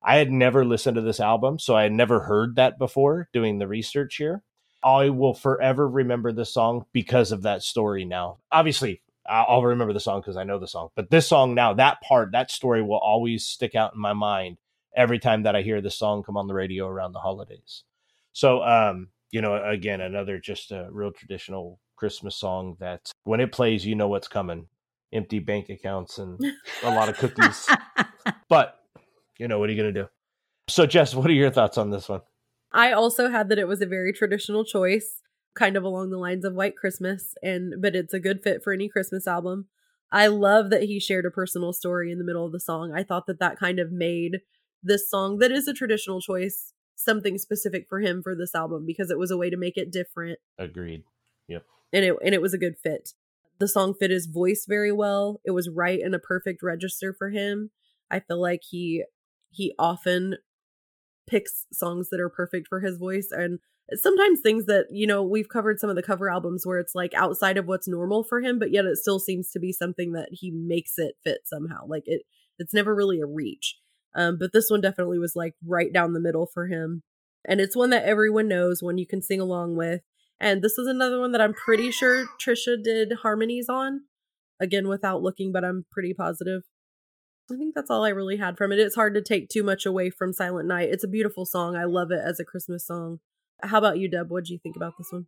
I 0.02 0.16
had 0.16 0.30
never 0.30 0.64
listened 0.64 0.96
to 0.96 1.00
this 1.00 1.20
album, 1.20 1.58
so 1.58 1.76
I 1.76 1.84
had 1.84 1.92
never 1.92 2.20
heard 2.20 2.56
that 2.56 2.78
before 2.78 3.28
doing 3.32 3.58
the 3.58 3.68
research 3.68 4.16
here. 4.16 4.42
I 4.82 5.08
will 5.08 5.32
forever 5.32 5.88
remember 5.88 6.30
this 6.30 6.52
song 6.52 6.84
because 6.92 7.32
of 7.32 7.42
that 7.42 7.62
story 7.62 8.04
now. 8.04 8.38
Obviously, 8.52 9.00
I'll 9.26 9.62
remember 9.62 9.94
the 9.94 10.00
song 10.00 10.20
because 10.20 10.36
I 10.36 10.44
know 10.44 10.58
the 10.58 10.68
song, 10.68 10.90
but 10.94 11.08
this 11.08 11.26
song 11.26 11.54
now, 11.54 11.72
that 11.74 12.02
part, 12.02 12.32
that 12.32 12.50
story 12.50 12.82
will 12.82 12.98
always 12.98 13.46
stick 13.46 13.74
out 13.74 13.94
in 13.94 14.00
my 14.00 14.12
mind 14.12 14.58
every 14.94 15.18
time 15.18 15.44
that 15.44 15.56
I 15.56 15.62
hear 15.62 15.80
this 15.80 15.96
song 15.96 16.22
come 16.22 16.36
on 16.36 16.48
the 16.48 16.54
radio 16.54 16.86
around 16.86 17.12
the 17.12 17.20
holidays. 17.20 17.84
So, 18.32 18.62
um, 18.62 19.08
you 19.30 19.40
know, 19.40 19.62
again, 19.64 20.00
another 20.00 20.38
just 20.38 20.70
a 20.70 20.88
real 20.90 21.12
traditional 21.12 21.80
Christmas 21.96 22.36
song 22.36 22.76
that 22.80 23.12
when 23.24 23.40
it 23.40 23.52
plays, 23.52 23.84
you 23.84 23.94
know 23.94 24.08
what's 24.08 24.28
coming 24.28 24.66
empty 25.14 25.38
bank 25.38 25.70
accounts 25.70 26.18
and 26.18 26.38
a 26.82 26.90
lot 26.90 27.08
of 27.08 27.16
cookies. 27.16 27.68
but, 28.48 28.80
you 29.38 29.48
know, 29.48 29.58
what 29.58 29.68
are 29.68 29.72
you 29.72 29.80
going 29.80 29.94
to 29.94 30.02
do? 30.02 30.08
So, 30.68 30.86
Jess, 30.86 31.14
what 31.14 31.30
are 31.30 31.34
your 31.34 31.50
thoughts 31.50 31.78
on 31.78 31.90
this 31.90 32.08
one? 32.08 32.22
I 32.72 32.92
also 32.92 33.30
had 33.30 33.48
that 33.48 33.58
it 33.58 33.68
was 33.68 33.80
a 33.80 33.86
very 33.86 34.12
traditional 34.12 34.64
choice, 34.64 35.20
kind 35.54 35.76
of 35.76 35.84
along 35.84 36.10
the 36.10 36.18
lines 36.18 36.44
of 36.44 36.54
White 36.54 36.76
Christmas, 36.76 37.34
and 37.42 37.80
but 37.80 37.94
it's 37.94 38.12
a 38.12 38.18
good 38.18 38.42
fit 38.42 38.62
for 38.64 38.72
any 38.72 38.88
Christmas 38.88 39.28
album. 39.28 39.68
I 40.10 40.26
love 40.26 40.70
that 40.70 40.82
he 40.82 40.98
shared 40.98 41.26
a 41.26 41.30
personal 41.30 41.72
story 41.72 42.10
in 42.10 42.18
the 42.18 42.24
middle 42.24 42.44
of 42.44 42.52
the 42.52 42.60
song. 42.60 42.92
I 42.92 43.04
thought 43.04 43.26
that 43.26 43.38
that 43.38 43.58
kind 43.58 43.78
of 43.78 43.92
made 43.92 44.40
this 44.82 45.08
song 45.08 45.38
that 45.38 45.52
is 45.52 45.68
a 45.68 45.72
traditional 45.72 46.20
choice 46.20 46.73
something 46.96 47.38
specific 47.38 47.86
for 47.88 48.00
him 48.00 48.22
for 48.22 48.34
this 48.34 48.54
album 48.54 48.84
because 48.86 49.10
it 49.10 49.18
was 49.18 49.30
a 49.30 49.36
way 49.36 49.50
to 49.50 49.56
make 49.56 49.76
it 49.76 49.92
different 49.92 50.38
Agreed. 50.58 51.04
Yep. 51.48 51.64
And 51.92 52.04
it 52.04 52.16
and 52.24 52.34
it 52.34 52.42
was 52.42 52.54
a 52.54 52.58
good 52.58 52.76
fit. 52.82 53.10
The 53.58 53.68
song 53.68 53.94
fit 53.94 54.10
his 54.10 54.26
voice 54.26 54.64
very 54.68 54.92
well. 54.92 55.40
It 55.44 55.52
was 55.52 55.68
right 55.68 56.00
in 56.00 56.14
a 56.14 56.18
perfect 56.18 56.62
register 56.62 57.14
for 57.16 57.30
him. 57.30 57.70
I 58.10 58.20
feel 58.20 58.40
like 58.40 58.62
he 58.68 59.04
he 59.50 59.74
often 59.78 60.36
picks 61.26 61.66
songs 61.72 62.10
that 62.10 62.20
are 62.20 62.28
perfect 62.28 62.68
for 62.68 62.80
his 62.80 62.98
voice 62.98 63.28
and 63.30 63.58
sometimes 63.92 64.40
things 64.40 64.66
that 64.66 64.86
you 64.90 65.06
know 65.06 65.22
we've 65.22 65.48
covered 65.48 65.78
some 65.78 65.90
of 65.90 65.96
the 65.96 66.02
cover 66.02 66.30
albums 66.30 66.66
where 66.66 66.78
it's 66.78 66.94
like 66.94 67.12
outside 67.14 67.56
of 67.56 67.66
what's 67.66 67.88
normal 67.88 68.24
for 68.24 68.40
him 68.40 68.58
but 68.58 68.72
yet 68.72 68.84
it 68.84 68.96
still 68.96 69.18
seems 69.18 69.50
to 69.50 69.58
be 69.58 69.72
something 69.72 70.12
that 70.12 70.28
he 70.32 70.50
makes 70.50 70.94
it 70.98 71.14
fit 71.22 71.40
somehow 71.44 71.84
like 71.86 72.02
it 72.06 72.22
it's 72.58 72.74
never 72.74 72.94
really 72.94 73.20
a 73.20 73.26
reach 73.26 73.78
um 74.14 74.36
but 74.38 74.52
this 74.52 74.68
one 74.68 74.80
definitely 74.80 75.18
was 75.18 75.34
like 75.34 75.54
right 75.66 75.92
down 75.92 76.12
the 76.12 76.20
middle 76.20 76.46
for 76.46 76.66
him 76.66 77.02
and 77.44 77.60
it's 77.60 77.76
one 77.76 77.90
that 77.90 78.04
everyone 78.04 78.48
knows 78.48 78.82
one 78.82 78.98
you 78.98 79.06
can 79.06 79.22
sing 79.22 79.40
along 79.40 79.76
with 79.76 80.00
and 80.40 80.62
this 80.62 80.78
is 80.78 80.86
another 80.86 81.20
one 81.20 81.32
that 81.32 81.40
i'm 81.40 81.54
pretty 81.54 81.90
sure 81.90 82.26
trisha 82.40 82.82
did 82.82 83.12
harmonies 83.22 83.68
on 83.68 84.02
again 84.60 84.88
without 84.88 85.22
looking 85.22 85.52
but 85.52 85.64
i'm 85.64 85.84
pretty 85.90 86.14
positive 86.14 86.62
I 87.52 87.56
think 87.56 87.74
that's 87.74 87.90
all 87.90 88.04
I 88.04 88.08
really 88.08 88.38
had 88.38 88.56
from 88.56 88.72
it. 88.72 88.78
It's 88.78 88.94
hard 88.94 89.14
to 89.14 89.22
take 89.22 89.48
too 89.48 89.62
much 89.62 89.84
away 89.84 90.08
from 90.10 90.32
Silent 90.32 90.66
Night. 90.66 90.88
It's 90.90 91.04
a 91.04 91.08
beautiful 91.08 91.44
song. 91.44 91.76
I 91.76 91.84
love 91.84 92.10
it 92.10 92.20
as 92.24 92.40
a 92.40 92.44
Christmas 92.44 92.86
song. 92.86 93.20
How 93.62 93.78
about 93.78 93.98
you, 93.98 94.08
Deb? 94.08 94.30
What 94.30 94.44
do 94.44 94.52
you 94.52 94.58
think 94.58 94.76
about 94.76 94.94
this 94.98 95.08
one? 95.10 95.26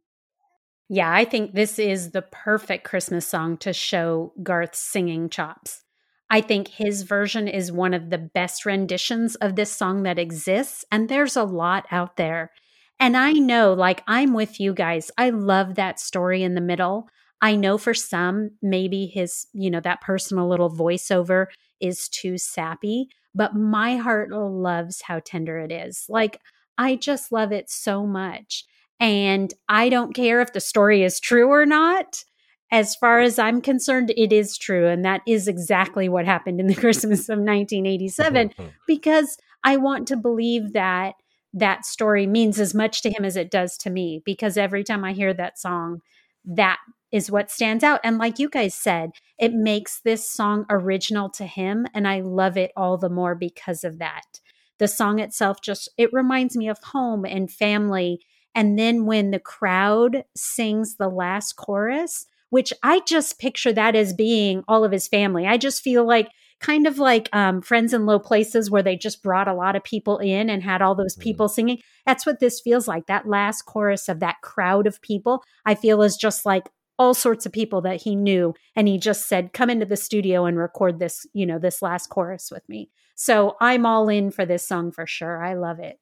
Yeah, 0.89 1.13
I 1.13 1.25
think 1.25 1.53
this 1.53 1.79
is 1.79 2.13
the 2.13 2.23
perfect 2.23 2.85
Christmas 2.85 3.27
song 3.27 3.57
to 3.59 3.73
show 3.73 4.33
Garth's 4.43 4.79
singing 4.79 5.29
chops. 5.29 5.83
I 6.29 6.41
think 6.41 6.69
his 6.69 7.03
version 7.03 7.47
is 7.47 7.71
one 7.71 7.95
of 7.95 8.11
the 8.11 8.19
best 8.19 8.67
renditions 8.67 9.37
of 9.37 9.55
this 9.57 9.71
song 9.71 10.03
that 10.03 10.19
exists, 10.19 10.85
and 10.91 11.09
there's 11.09 11.37
a 11.37 11.45
lot 11.45 11.87
out 11.91 12.17
there. 12.17 12.51
And 12.99 13.17
I 13.17 13.33
know, 13.33 13.73
like, 13.75 14.03
I'm 14.07 14.33
with 14.33 14.59
you 14.59 14.73
guys. 14.73 15.11
I 15.19 15.31
love 15.31 15.75
that 15.75 16.01
story 16.01 16.43
in 16.43 16.55
the 16.55 16.61
middle. 16.61 17.09
I 17.43 17.55
know 17.55 17.79
for 17.79 17.95
some, 17.95 18.53
maybe 18.63 19.07
his, 19.07 19.47
you 19.53 19.71
know, 19.71 19.81
that 19.81 20.01
personal 20.01 20.49
little 20.49 20.71
voiceover 20.71 21.47
is 21.81 22.09
too 22.09 22.39
sappy, 22.39 23.09
but 23.35 23.55
my 23.55 23.97
heart 23.97 24.31
loves 24.31 25.03
how 25.03 25.21
tender 25.25 25.59
it 25.59 25.71
is. 25.71 26.07
Like, 26.09 26.41
I 26.79 26.97
just 26.97 27.31
love 27.31 27.53
it 27.53 27.71
so 27.71 28.07
much. 28.07 28.65
And 28.99 29.53
I 29.69 29.91
don't 29.91 30.15
care 30.15 30.41
if 30.41 30.55
the 30.55 30.61
story 30.61 31.03
is 31.03 31.21
true 31.21 31.49
or 31.49 31.67
not. 31.67 32.25
As 32.73 32.97
far 32.97 33.21
as 33.21 33.39
I'm 33.39 33.61
concerned, 33.61 34.13
it 34.17 34.33
is 34.33 34.59
true. 34.59 34.89
And 34.89 35.05
that 35.05 35.23
is 35.27 35.47
exactly 35.47 36.09
what 36.09 36.25
happened 36.25 36.61
in 36.61 36.67
the 36.67 36.75
Christmas 36.81 37.29
of 37.29 37.39
1987 37.39 38.49
mm-hmm. 38.49 38.67
because 38.87 39.39
I 39.63 39.77
want 39.77 40.09
to 40.09 40.17
believe 40.17 40.73
that 40.73 41.15
that 41.53 41.87
story 41.87 42.27
means 42.27 42.61
as 42.61 42.75
much 42.75 43.03
to 43.03 43.11
him 43.11 43.25
as 43.25 43.37
it 43.37 43.51
does 43.51 43.77
to 43.79 43.91
me 43.91 44.21
because 44.25 44.57
every 44.57 44.85
time 44.85 45.05
I 45.05 45.13
hear 45.13 45.33
that 45.33 45.59
song, 45.59 46.01
that 46.45 46.79
is 47.13 47.31
what 47.31 47.51
stands 47.51 47.83
out. 47.83 48.01
And 48.05 48.19
like 48.19 48.39
you 48.39 48.49
guys 48.49 48.75
said, 48.75 49.11
it 49.39 49.53
makes 49.53 50.01
this 50.01 50.31
song 50.31 50.67
original 50.69 51.31
to 51.31 51.47
him. 51.47 51.87
And 51.95 52.07
I 52.07 52.21
love 52.21 52.57
it 52.57 52.73
all 52.77 52.99
the 52.99 53.09
more 53.09 53.35
because 53.35 53.85
of 53.85 53.99
that. 53.99 54.41
The 54.79 54.89
song 54.89 55.19
itself 55.19 55.63
just, 55.63 55.89
it 55.97 56.13
reminds 56.13 56.57
me 56.57 56.69
of 56.69 56.79
home 56.83 57.25
and 57.25 57.51
family. 57.51 58.21
And 58.55 58.79
then 58.79 59.07
when 59.07 59.31
the 59.31 59.39
crowd 59.39 60.25
sings 60.37 60.97
the 60.97 61.09
last 61.09 61.55
chorus, 61.55 62.27
which 62.51 62.73
I 62.83 63.01
just 63.07 63.39
picture 63.39 63.73
that 63.73 63.95
as 63.97 64.13
being 64.13 64.63
all 64.69 64.85
of 64.85 64.93
his 64.93 65.09
family. 65.09 65.47
I 65.47 65.57
just 65.57 65.83
feel 65.83 66.07
like 66.07 66.29
kind 66.61 66.87
of 66.87 66.99
like 66.99 67.29
um, 67.35 67.61
Friends 67.61 67.93
in 67.93 68.07
Low 68.07 68.19
Places, 68.19 68.71
where 68.71 68.83
they 68.83 68.97
just 68.97 69.23
brought 69.23 69.49
a 69.49 69.55
lot 69.55 69.77
of 69.77 69.85
people 69.85 70.19
in 70.19 70.49
and 70.49 70.63
had 70.63 70.81
all 70.81 70.95
those 70.95 71.17
people 71.17 71.49
singing. 71.49 71.79
That's 72.07 72.25
what 72.25 72.41
this 72.41 72.61
feels 72.61 72.89
like. 72.89 73.07
That 73.07 73.29
last 73.29 73.63
chorus 73.63 74.09
of 74.09 74.21
that 74.21 74.37
crowd 74.43 74.87
of 74.87 75.03
people, 75.03 75.43
I 75.67 75.75
feel 75.75 76.03
is 76.03 76.17
just 76.17 76.47
like 76.47 76.69
all 76.99 77.13
sorts 77.13 77.45
of 77.45 77.53
people 77.53 77.83
that 77.83 78.03
he 78.03 78.17
knew. 78.17 78.55
And 78.75 78.89
he 78.89 78.99
just 78.99 79.29
said, 79.29 79.53
come 79.53 79.69
into 79.69 79.85
the 79.85 79.97
studio 79.97 80.47
and 80.47 80.59
record 80.59 80.99
this, 80.99 81.27
you 81.35 81.45
know, 81.45 81.59
this 81.59 81.83
last 81.83 82.09
chorus 82.09 82.51
with 82.51 82.67
me. 82.69 82.91
So 83.15 83.57
I'm 83.61 83.85
all 83.85 84.09
in 84.09 84.31
for 84.31 84.47
this 84.47 84.67
song 84.67 84.93
for 84.93 85.07
sure. 85.07 85.45
I 85.45 85.55
love 85.55 85.79
it. 85.79 85.99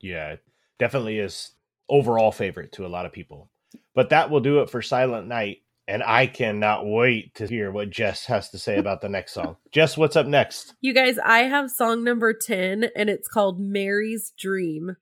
Yeah, 0.00 0.36
definitely 0.78 1.18
is 1.18 1.52
overall 1.88 2.32
favorite 2.32 2.72
to 2.72 2.86
a 2.86 2.88
lot 2.88 3.06
of 3.06 3.12
people. 3.12 3.50
But 3.98 4.10
that 4.10 4.30
will 4.30 4.38
do 4.38 4.60
it 4.60 4.70
for 4.70 4.80
Silent 4.80 5.26
Night. 5.26 5.62
And 5.88 6.04
I 6.04 6.28
cannot 6.28 6.86
wait 6.86 7.34
to 7.34 7.48
hear 7.48 7.72
what 7.72 7.90
Jess 7.90 8.26
has 8.26 8.48
to 8.50 8.58
say 8.58 8.78
about 8.78 9.00
the 9.00 9.08
next 9.08 9.34
song. 9.34 9.56
Jess, 9.72 9.98
what's 9.98 10.14
up 10.14 10.28
next? 10.28 10.76
You 10.80 10.94
guys, 10.94 11.18
I 11.18 11.40
have 11.40 11.68
song 11.68 12.04
number 12.04 12.32
10, 12.32 12.90
and 12.94 13.10
it's 13.10 13.26
called 13.26 13.58
Mary's 13.58 14.32
Dream. 14.38 14.94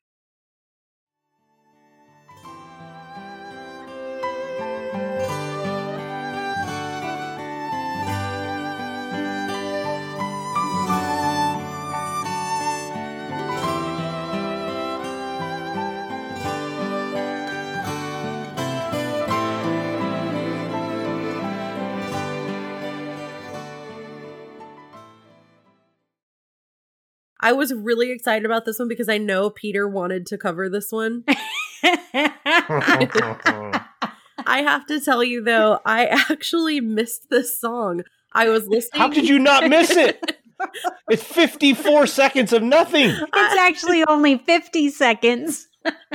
I 27.47 27.53
was 27.53 27.73
really 27.73 28.11
excited 28.11 28.45
about 28.45 28.65
this 28.65 28.81
one 28.81 28.89
because 28.89 29.09
I 29.09 29.19
know 29.19 29.51
Peter 29.51 29.87
wanted 29.89 30.27
to 30.27 30.37
cover 30.37 30.69
this 30.69 30.91
one. 30.91 31.23
I 34.45 34.63
have 34.65 34.85
to 34.87 34.99
tell 35.01 35.23
you 35.23 35.45
though, 35.45 35.79
I 35.87 36.07
actually 36.07 36.81
missed 36.81 37.31
this 37.31 37.57
song. 37.57 38.03
I 38.33 38.49
was 38.49 38.67
listening. 38.67 39.01
How 39.01 39.13
could 39.13 39.29
you 39.29 39.39
not 39.39 39.69
miss 39.69 39.93
it? 39.93 40.39
It's 41.11 41.23
54 41.23 42.07
seconds 42.07 42.53
of 42.55 42.63
nothing. 42.63 43.11
it's 43.11 43.57
actually 43.61 44.03
only 44.09 44.39
50 44.39 44.89
seconds. 44.89 45.69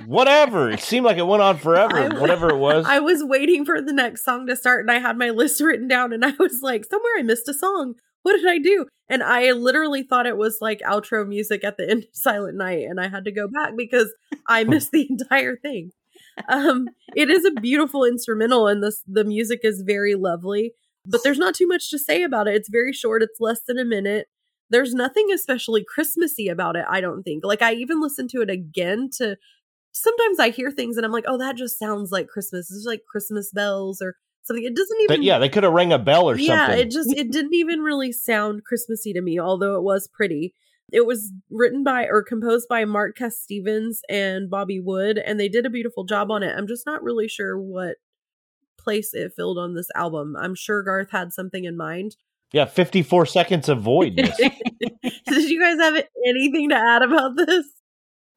Whatever. 0.08 0.72
It 0.72 0.80
seemed 0.82 1.06
like 1.06 1.18
it 1.18 1.28
went 1.28 1.44
on 1.44 1.58
forever. 1.60 1.96
I- 1.98 2.20
Whatever 2.20 2.50
it 2.50 2.58
was. 2.58 2.86
I 2.88 3.00
was 3.00 3.24
waiting 3.24 3.64
for 3.66 3.80
the 3.82 3.94
next 3.94 4.26
song 4.26 4.48
to 4.48 4.56
start 4.56 4.82
and 4.82 4.90
I 4.92 4.98
had 5.00 5.16
my 5.18 5.30
list 5.30 5.62
written 5.62 5.88
down 5.88 6.12
and 6.12 6.26
I 6.26 6.34
was 6.40 6.60
like, 6.64 6.86
somewhere 6.86 7.14
I 7.20 7.22
missed 7.22 7.48
a 7.48 7.54
song. 7.54 7.94
What 8.24 8.34
did 8.34 8.48
I 8.48 8.58
do? 8.58 8.86
And 9.10 9.24
I 9.24 9.52
literally 9.52 10.04
thought 10.04 10.26
it 10.26 10.38
was 10.38 10.60
like 10.62 10.80
outro 10.82 11.28
music 11.28 11.64
at 11.64 11.78
the 11.78 11.90
end 11.90 12.04
of 12.04 12.10
Silent 12.14 12.58
Night 12.58 12.86
and 12.90 13.00
I 13.00 13.10
had 13.10 13.26
to 13.26 13.32
go 13.32 13.48
back 13.48 13.74
because 13.76 14.14
I 14.48 14.64
missed 14.64 14.92
the 14.92 15.08
entire 15.10 15.56
thing. 15.56 15.92
Um 16.48 16.88
it 17.16 17.30
is 17.30 17.44
a 17.46 17.52
beautiful 17.52 18.06
instrumental 18.06 18.68
and 18.68 18.82
this 18.82 19.04
the 19.06 19.26
music 19.26 19.62
is 19.64 19.84
very 19.86 20.16
lovely, 20.16 20.74
but 21.06 21.22
there's 21.24 21.38
not 21.38 21.56
too 21.56 21.68
much 21.68 21.90
to 21.90 22.00
say 22.00 22.24
about 22.24 22.48
it. 22.48 22.56
It's 22.56 22.70
very 22.70 22.94
short, 22.94 23.24
it's 23.24 23.40
less 23.40 23.62
than 23.68 23.78
a 23.78 23.86
minute. 23.86 24.28
There's 24.70 24.94
nothing 24.94 25.28
especially 25.34 25.84
Christmassy 25.84 26.48
about 26.48 26.78
it, 26.78 26.86
I 26.90 27.02
don't 27.02 27.24
think. 27.24 27.44
Like 27.44 27.62
I 27.62 27.74
even 27.74 28.02
listened 28.02 28.30
to 28.30 28.42
it 28.42 28.50
again 28.50 29.10
to 29.18 29.36
sometimes 29.92 30.40
I 30.40 30.50
hear 30.50 30.72
things 30.72 30.98
and 30.98 31.06
I'm 31.06 31.12
like, 31.12 31.26
oh, 31.28 31.38
that 31.38 31.58
just 31.58 31.78
sounds 31.78 32.12
like 32.12 32.28
Christmas. 32.28 32.72
It's 32.72 32.86
like 32.86 33.02
Christmas 33.10 33.52
bells 33.52 34.02
or 34.02 34.16
something. 34.44 34.64
It 34.64 34.76
doesn't 34.76 34.98
even. 35.02 35.18
But 35.18 35.24
yeah, 35.24 35.40
they 35.40 35.50
could 35.50 35.64
have 35.64 35.74
rang 35.74 35.94
a 35.94 36.00
bell 36.00 36.30
or 36.30 36.36
yeah, 36.36 36.58
something. 36.58 36.78
Yeah, 36.78 36.84
it 36.84 36.92
just 36.92 37.14
it 37.16 37.32
didn't 37.32 37.54
even 37.54 37.82
really 37.82 38.12
sound 38.12 38.64
Christmassy 38.66 39.14
to 39.14 39.22
me, 39.22 39.40
although 39.40 39.76
it 39.76 39.84
was 39.84 40.08
pretty. 40.08 40.54
It 40.92 41.06
was 41.06 41.32
written 41.50 41.84
by 41.84 42.06
or 42.06 42.22
composed 42.22 42.68
by 42.68 42.84
Mark 42.84 43.18
Casstevens 43.18 44.02
and 44.10 44.50
Bobby 44.50 44.80
Wood, 44.80 45.18
and 45.18 45.40
they 45.40 45.48
did 45.48 45.66
a 45.66 45.70
beautiful 45.70 46.04
job 46.04 46.30
on 46.32 46.44
it. 46.44 46.54
I'm 46.56 46.68
just 46.68 46.86
not 46.86 47.02
really 47.02 47.30
sure 47.30 47.58
what 47.58 47.96
place 48.78 49.14
it 49.14 49.34
filled 49.36 49.58
on 49.58 49.74
this 49.74 49.88
album. 49.96 50.36
I'm 50.38 50.56
sure 50.56 50.84
Garth 50.84 51.12
had 51.12 51.32
something 51.32 51.64
in 51.64 51.78
mind. 51.78 52.16
yeah, 52.52 52.66
54 52.66 53.26
seconds 53.26 53.70
of 53.70 53.82
voidness. 53.82 54.36
Did 54.38 55.50
you 55.50 55.62
guys 55.62 55.78
have 55.80 56.04
anything 56.28 56.70
to 56.70 56.76
add 56.76 57.04
about 57.04 57.38
this? 57.38 57.66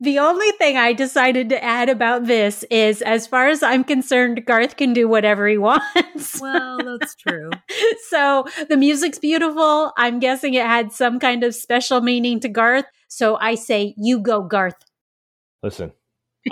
The 0.04 0.18
only 0.18 0.50
thing 0.52 0.76
I 0.76 0.92
decided 0.92 1.49
to 1.49 1.64
add 1.64 1.88
about 1.88 2.26
this 2.26 2.62
is 2.64 3.00
as 3.00 3.26
far 3.26 3.49
as 3.49 3.62
I'm 3.62 3.84
concerned, 3.84 4.44
Garth 4.44 4.76
can 4.76 4.92
do 4.92 5.08
whatever 5.08 5.49
he 5.49 5.56
wants. 5.68 6.40
Well, 6.40 6.78
that's 6.84 7.14
true. 7.14 7.50
so 8.08 8.44
the 8.68 8.76
music's 8.76 9.18
beautiful. 9.18 9.92
I'm 9.96 10.18
guessing 10.18 10.52
it 10.52 10.66
had 10.66 10.92
some 10.92 11.18
kind 11.18 11.42
of 11.42 11.54
special 11.54 12.02
meaning 12.02 12.38
to 12.40 12.49
Garth. 12.50 12.84
So 13.08 13.37
I 13.37 13.54
say, 13.54 13.94
you 13.96 14.20
go, 14.20 14.42
Garth. 14.42 14.75
Listen, 15.62 15.92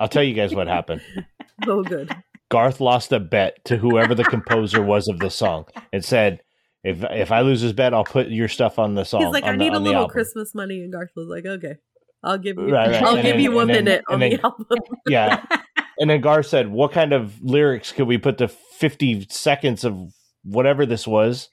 I'll 0.00 0.08
tell 0.08 0.22
you 0.22 0.32
guys 0.34 0.54
what 0.54 0.66
happened. 0.68 1.02
Oh, 1.68 1.82
good. 1.84 2.10
Garth 2.50 2.80
lost 2.80 3.12
a 3.12 3.20
bet 3.20 3.64
to 3.66 3.76
whoever 3.76 4.14
the 4.16 4.24
composer 4.24 4.82
was 4.82 5.06
of 5.06 5.20
the 5.20 5.30
song 5.30 5.66
and 5.92 6.04
said, 6.04 6.40
if 6.82 7.04
if 7.04 7.30
I 7.30 7.42
lose 7.42 7.62
this 7.62 7.70
bet, 7.72 7.94
I'll 7.94 8.02
put 8.02 8.28
your 8.30 8.48
stuff 8.48 8.80
on 8.80 8.94
the 8.96 9.04
song. 9.04 9.20
He's 9.22 9.32
like, 9.32 9.44
on 9.44 9.50
I 9.50 9.52
the- 9.52 9.58
need 9.58 9.72
a 9.74 9.78
little 9.78 10.00
album." 10.02 10.10
Christmas 10.12 10.52
money, 10.54 10.80
and 10.80 10.92
Garth 10.92 11.10
was 11.14 11.28
like, 11.28 11.44
okay, 11.46 11.76
I'll 12.24 12.38
give 12.38 12.56
you, 12.56 12.70
Right, 12.72 12.90
right. 12.90 13.02
I'll 13.02 13.14
And 13.16 13.22
give 13.22 13.34
then- 13.36 13.40
you 13.44 13.52
one 13.52 13.68
and 13.70 13.76
then- 13.78 13.84
minute 13.84 14.04
on 14.08 14.22
and 14.22 14.32
the 14.32 14.36
then- 14.36 14.44
album. 14.44 14.66
Yeah. 15.08 15.44
And 15.98 16.08
then 16.10 16.20
Garth 16.22 16.46
said, 16.46 16.68
What 16.68 16.90
kind 16.92 17.12
of 17.12 17.40
lyrics 17.42 17.92
could 17.92 18.06
we 18.08 18.16
put 18.18 18.38
to 18.38 18.48
50 18.48 19.26
seconds 19.30 19.84
of 19.84 19.96
whatever 20.42 20.84
this 20.86 21.06
was? 21.06 21.48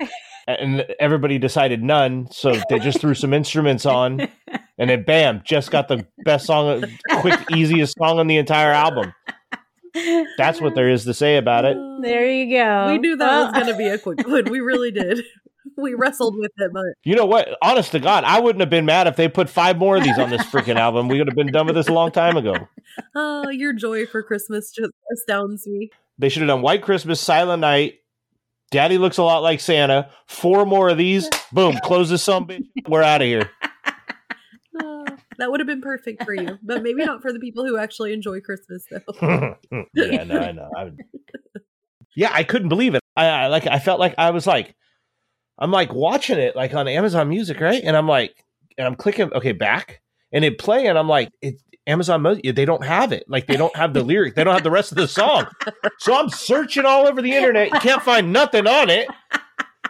And 0.48 0.86
everybody 1.00 1.38
decided 1.38 1.84
none. 1.84 2.30
So 2.32 2.56
they 2.70 2.80
just 2.80 3.00
threw 3.02 3.14
some 3.14 3.34
instruments 3.34 3.86
on. 3.86 4.22
And 4.80 4.90
then 4.90 5.04
bam, 5.04 5.42
just 5.46 5.70
got 5.70 5.88
the 5.90 6.08
best 6.24 6.48
song, 6.48 6.84
quick, 7.20 7.38
easiest 7.52 7.96
song 8.00 8.18
on 8.18 8.26
the 8.28 8.38
entire 8.38 8.72
album. 8.72 9.14
That's 10.38 10.62
what 10.62 10.74
there 10.74 10.90
is 10.90 11.04
to 11.06 11.14
say 11.14 11.38
about 11.38 11.66
it. 11.66 11.78
There 12.02 12.26
you 12.28 12.50
go. 12.58 12.88
We 12.94 12.98
knew 12.98 13.18
that 13.18 13.28
Well, 13.28 13.46
was 13.48 13.54
going 13.54 13.68
to 13.68 13.78
be 13.78 13.88
a 13.88 13.98
quick 14.00 14.26
one. 14.28 14.46
We 14.50 14.62
really 14.62 14.92
did. 14.92 15.24
We 15.78 15.94
wrestled 15.94 16.36
with 16.38 16.52
it, 16.58 16.72
but 16.74 16.86
You 17.04 17.16
know 17.16 17.26
what? 17.26 17.50
Honest 17.62 17.92
to 17.92 18.00
God, 18.00 18.24
I 18.24 18.40
wouldn't 18.40 18.62
have 18.62 18.70
been 18.70 18.86
mad 18.86 19.08
if 19.08 19.16
they 19.16 19.28
put 19.28 19.50
five 19.50 19.78
more 19.78 19.98
of 19.98 20.04
these 20.04 20.18
on 20.18 20.30
this 20.30 20.42
freaking 20.44 20.78
album. 20.78 21.08
We 21.08 21.18
would 21.18 21.28
have 21.28 21.36
been 21.36 21.52
done 21.52 21.66
with 21.68 21.76
this 21.76 21.88
a 21.88 21.94
long 21.94 22.12
time 22.12 22.38
ago. 22.38 22.56
oh, 23.16 23.50
your 23.50 23.74
joy 23.74 24.06
for 24.06 24.24
Christmas 24.24 24.72
just 24.72 24.92
astounds 25.14 25.68
me. 25.68 25.90
They 26.18 26.30
should 26.30 26.42
have 26.42 26.48
done 26.48 26.62
White 26.62 26.82
Christmas, 26.82 27.20
Silent 27.22 27.62
Night. 27.62 28.00
Daddy 28.72 28.98
looks 28.98 29.18
a 29.18 29.24
lot 29.24 29.40
like 29.44 29.60
Santa. 29.60 30.10
Four 30.28 30.66
more 30.66 30.90
of 30.90 30.98
these. 30.98 31.30
Boom. 31.52 31.78
Close 31.84 32.10
this 32.10 32.24
some 32.24 32.48
bitch. 32.48 32.66
We're 32.88 33.04
out 33.04 33.22
of 33.22 33.28
here. 33.28 33.50
Oh, 34.82 35.04
that 35.40 35.52
would 35.52 35.60
have 35.60 35.68
been 35.68 35.82
perfect 35.82 36.24
for 36.24 36.34
you, 36.34 36.58
but 36.64 36.84
maybe 36.84 37.04
not 37.04 37.22
for 37.22 37.34
the 37.34 37.40
people 37.40 37.66
who 37.66 37.78
actually 37.78 38.14
enjoy 38.14 38.40
Christmas, 38.40 38.86
though. 38.90 39.56
yeah, 39.94 40.24
no, 40.24 40.40
I 40.40 40.52
know. 40.54 40.70
I, 40.78 40.92
yeah, 42.16 42.30
I 42.32 42.44
couldn't 42.44 42.70
believe 42.70 42.96
it. 42.96 43.02
I, 43.18 43.26
I 43.26 43.48
like. 43.48 43.68
I 43.68 43.80
felt 43.80 44.00
like 44.00 44.16
I 44.18 44.30
was 44.30 44.48
like, 44.48 44.74
I'm 45.60 45.72
like 45.72 45.94
watching 45.94 46.40
it 46.40 46.56
like 46.56 46.74
on 46.74 46.88
Amazon 46.88 47.30
Music, 47.30 47.60
right? 47.60 47.84
And 47.84 47.96
I'm 47.96 48.08
like, 48.08 48.34
and 48.78 48.88
I'm 48.88 48.96
clicking, 48.96 49.32
okay, 49.34 49.52
back, 49.52 50.02
and 50.32 50.46
it 50.46 50.58
play, 50.58 50.88
and 50.88 50.98
I'm 50.98 51.10
like, 51.10 51.32
it 51.42 51.56
Amazon 51.86 52.22
Music. 52.22 52.56
They 52.56 52.66
don't 52.66 52.86
have 52.86 53.12
it. 53.12 53.26
Like 53.28 53.48
they 53.48 53.58
don't 53.58 53.76
have 53.76 53.94
the 53.94 54.04
lyric. 54.04 54.36
They 54.36 54.44
don't 54.44 54.54
have 54.54 54.64
the 54.64 54.72
rest 54.72 54.92
of 54.92 54.98
the 54.98 55.08
song. 55.08 55.48
So 56.00 56.16
I'm 56.16 56.30
searching 56.30 56.86
all 56.86 57.06
over 57.08 57.22
the 57.22 57.34
internet. 57.34 57.72
Can't 57.82 58.02
find 58.02 58.32
nothing 58.32 58.68
on 58.68 58.90
it. 58.90 59.08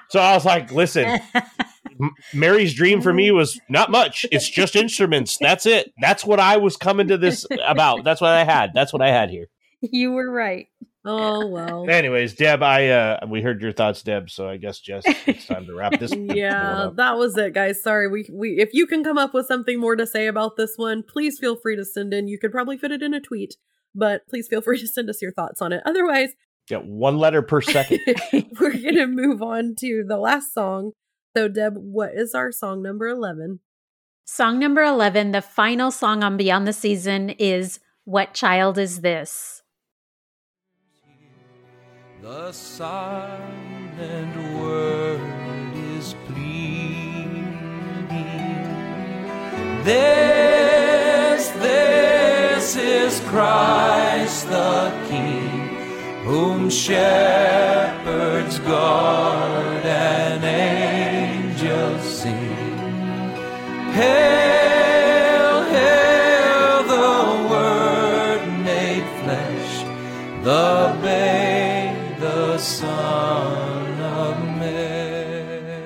So 0.10 0.20
I 0.20 0.34
was 0.34 0.44
like, 0.46 0.72
listen, 0.72 1.20
Mary's 2.34 2.74
dream 2.74 3.02
for 3.02 3.14
me 3.14 3.32
was 3.32 3.60
not 3.70 3.92
much. 3.92 4.26
It's 4.32 4.50
just 4.50 4.76
instruments. 4.76 5.38
That's 5.40 5.66
it. 5.66 5.94
That's 6.02 6.26
what 6.26 6.40
I 6.40 6.58
was 6.58 6.78
coming 6.78 7.08
to 7.10 7.18
this 7.18 7.46
about. 7.66 8.04
That's 8.04 8.22
what 8.22 8.32
I 8.32 8.44
had. 8.44 8.72
That's 8.74 8.92
what 8.92 9.02
I 9.02 9.10
had 9.10 9.30
here. 9.30 9.48
you 9.82 10.12
were 10.12 10.32
right. 10.32 10.68
Oh 11.06 11.48
well. 11.48 11.90
Anyways, 11.90 12.36
Deb, 12.36 12.62
I 12.62 12.90
uh 12.90 13.26
we 13.28 13.42
heard 13.42 13.62
your 13.62 13.72
thoughts, 13.72 14.04
Deb. 14.04 14.30
So 14.30 14.50
I 14.50 14.58
guess 14.58 14.80
Jess, 14.80 15.04
it's 15.26 15.46
time 15.46 15.66
to 15.66 15.74
wrap 15.74 15.98
this. 16.00 16.14
yeah, 16.18 16.84
up. 16.84 16.98
that 16.98 17.18
was 17.18 17.38
it, 17.38 17.54
guys. 17.54 17.82
Sorry, 17.82 18.08
we 18.08 18.30
we 18.32 18.60
if 18.60 18.74
you 18.74 18.86
can 18.86 19.04
come 19.04 19.18
up 19.18 19.34
with 19.34 19.46
something 19.46 19.80
more 19.80 19.96
to 19.96 20.06
say 20.06 20.28
about 20.28 20.58
this 20.58 20.74
one, 20.76 21.04
please 21.04 21.40
feel 21.40 21.56
free 21.56 21.76
to 21.78 21.86
send 21.86 22.14
in. 22.14 22.28
You 22.28 22.38
could 22.38 22.52
probably 22.52 22.78
fit 22.78 22.92
it 22.92 23.02
in 23.02 23.14
a 23.14 23.22
tweet, 23.22 23.56
but 23.96 24.28
please 24.28 24.48
feel 24.48 24.62
free 24.64 24.80
to 24.80 24.88
send 24.88 25.10
us 25.10 25.22
your 25.22 25.32
thoughts 25.32 25.62
on 25.62 25.72
it. 25.72 25.82
Otherwise, 25.86 26.32
yeah, 26.70 26.78
one 26.78 27.18
letter 27.18 27.42
per 27.42 27.62
second. 27.62 28.02
we're 28.60 28.78
gonna 28.78 29.08
move 29.08 29.42
on 29.42 29.76
to 29.80 30.04
the 30.06 30.18
last 30.18 30.54
song. 30.54 30.92
So, 31.38 31.48
Deb, 31.48 31.76
what 31.78 32.12
is 32.14 32.34
our 32.34 32.52
song 32.52 32.84
number 32.84 33.08
eleven? 33.08 33.62
Song 34.32 34.60
number 34.60 34.84
11, 34.84 35.32
the 35.32 35.42
final 35.42 35.90
song 35.90 36.24
on 36.24 36.38
Beyond 36.38 36.68
the 36.68 36.72
Season, 36.72 37.32
is 37.32 37.80
What 38.06 38.36
Child 38.36 38.78
Is 38.78 39.02
This? 39.02 39.59
The 42.22 42.52
silent 42.52 44.36
word 44.60 45.74
is 45.74 46.16
pleading. 46.28 47.48
This, 49.86 51.48
this 51.48 52.76
is 52.76 53.22
Christ 53.30 54.50
the 54.50 54.92
King, 55.08 55.78
whom 56.26 56.70
shepherds 56.70 58.60
guard 58.60 59.86
and 59.86 60.44
angels 60.44 62.04
sing. 62.04 63.32
Hail, 63.94 65.64
hail, 65.72 66.84
the 66.84 67.48
Word 67.50 68.46
made 68.66 69.08
flesh, 69.24 69.84
the 70.44 70.99
Son 72.60 74.02
of 74.02 74.38
Mary. 74.58 75.80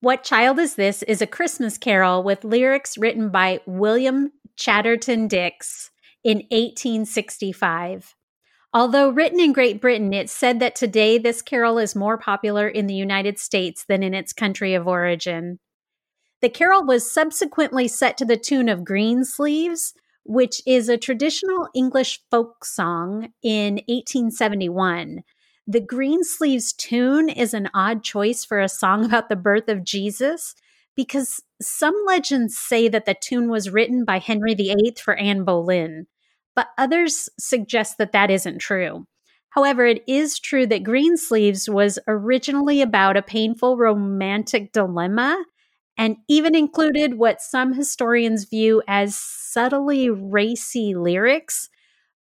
What 0.00 0.22
Child 0.22 0.60
Is 0.60 0.76
This 0.76 1.02
is 1.02 1.20
a 1.20 1.26
Christmas 1.26 1.76
carol 1.76 2.22
with 2.22 2.44
lyrics 2.44 2.96
written 2.96 3.30
by 3.30 3.60
William 3.66 4.30
Chatterton 4.54 5.26
Dix 5.26 5.90
in 6.22 6.38
1865. 6.50 8.14
Although 8.72 9.10
written 9.10 9.40
in 9.40 9.52
Great 9.52 9.80
Britain, 9.80 10.14
it's 10.14 10.32
said 10.32 10.60
that 10.60 10.76
today 10.76 11.18
this 11.18 11.42
carol 11.42 11.76
is 11.78 11.96
more 11.96 12.16
popular 12.16 12.68
in 12.68 12.86
the 12.86 12.94
United 12.94 13.40
States 13.40 13.84
than 13.84 14.04
in 14.04 14.14
its 14.14 14.32
country 14.32 14.74
of 14.74 14.86
origin. 14.86 15.58
The 16.40 16.48
carol 16.48 16.84
was 16.84 17.12
subsequently 17.12 17.88
set 17.88 18.16
to 18.18 18.24
the 18.24 18.36
tune 18.36 18.68
of 18.68 18.84
Greensleeves, 18.84 19.94
which 20.24 20.62
is 20.66 20.88
a 20.88 20.98
traditional 20.98 21.68
English 21.74 22.20
folk 22.30 22.64
song 22.64 23.32
in 23.42 23.74
1871. 23.88 25.22
The 25.66 25.80
Greensleeves 25.80 26.72
tune 26.72 27.28
is 27.28 27.54
an 27.54 27.68
odd 27.74 28.02
choice 28.02 28.44
for 28.44 28.60
a 28.60 28.68
song 28.68 29.04
about 29.06 29.28
the 29.28 29.36
birth 29.36 29.68
of 29.68 29.84
Jesus 29.84 30.54
because 30.94 31.42
some 31.60 31.94
legends 32.06 32.58
say 32.58 32.88
that 32.88 33.06
the 33.06 33.14
tune 33.14 33.48
was 33.48 33.70
written 33.70 34.04
by 34.04 34.18
Henry 34.18 34.54
VIII 34.54 34.94
for 35.02 35.14
Anne 35.14 35.44
Boleyn, 35.44 36.06
but 36.54 36.68
others 36.76 37.28
suggest 37.38 37.96
that 37.98 38.12
that 38.12 38.30
isn't 38.30 38.58
true. 38.58 39.06
However, 39.50 39.84
it 39.84 40.02
is 40.06 40.38
true 40.38 40.66
that 40.66 40.82
Greensleeves 40.82 41.68
was 41.68 41.98
originally 42.08 42.80
about 42.80 43.16
a 43.16 43.22
painful 43.22 43.76
romantic 43.76 44.72
dilemma 44.72 45.44
and 45.96 46.16
even 46.28 46.54
included 46.54 47.14
what 47.14 47.40
some 47.40 47.74
historians 47.74 48.44
view 48.44 48.82
as 48.88 49.16
subtly 49.16 50.10
racy 50.10 50.94
lyrics. 50.94 51.68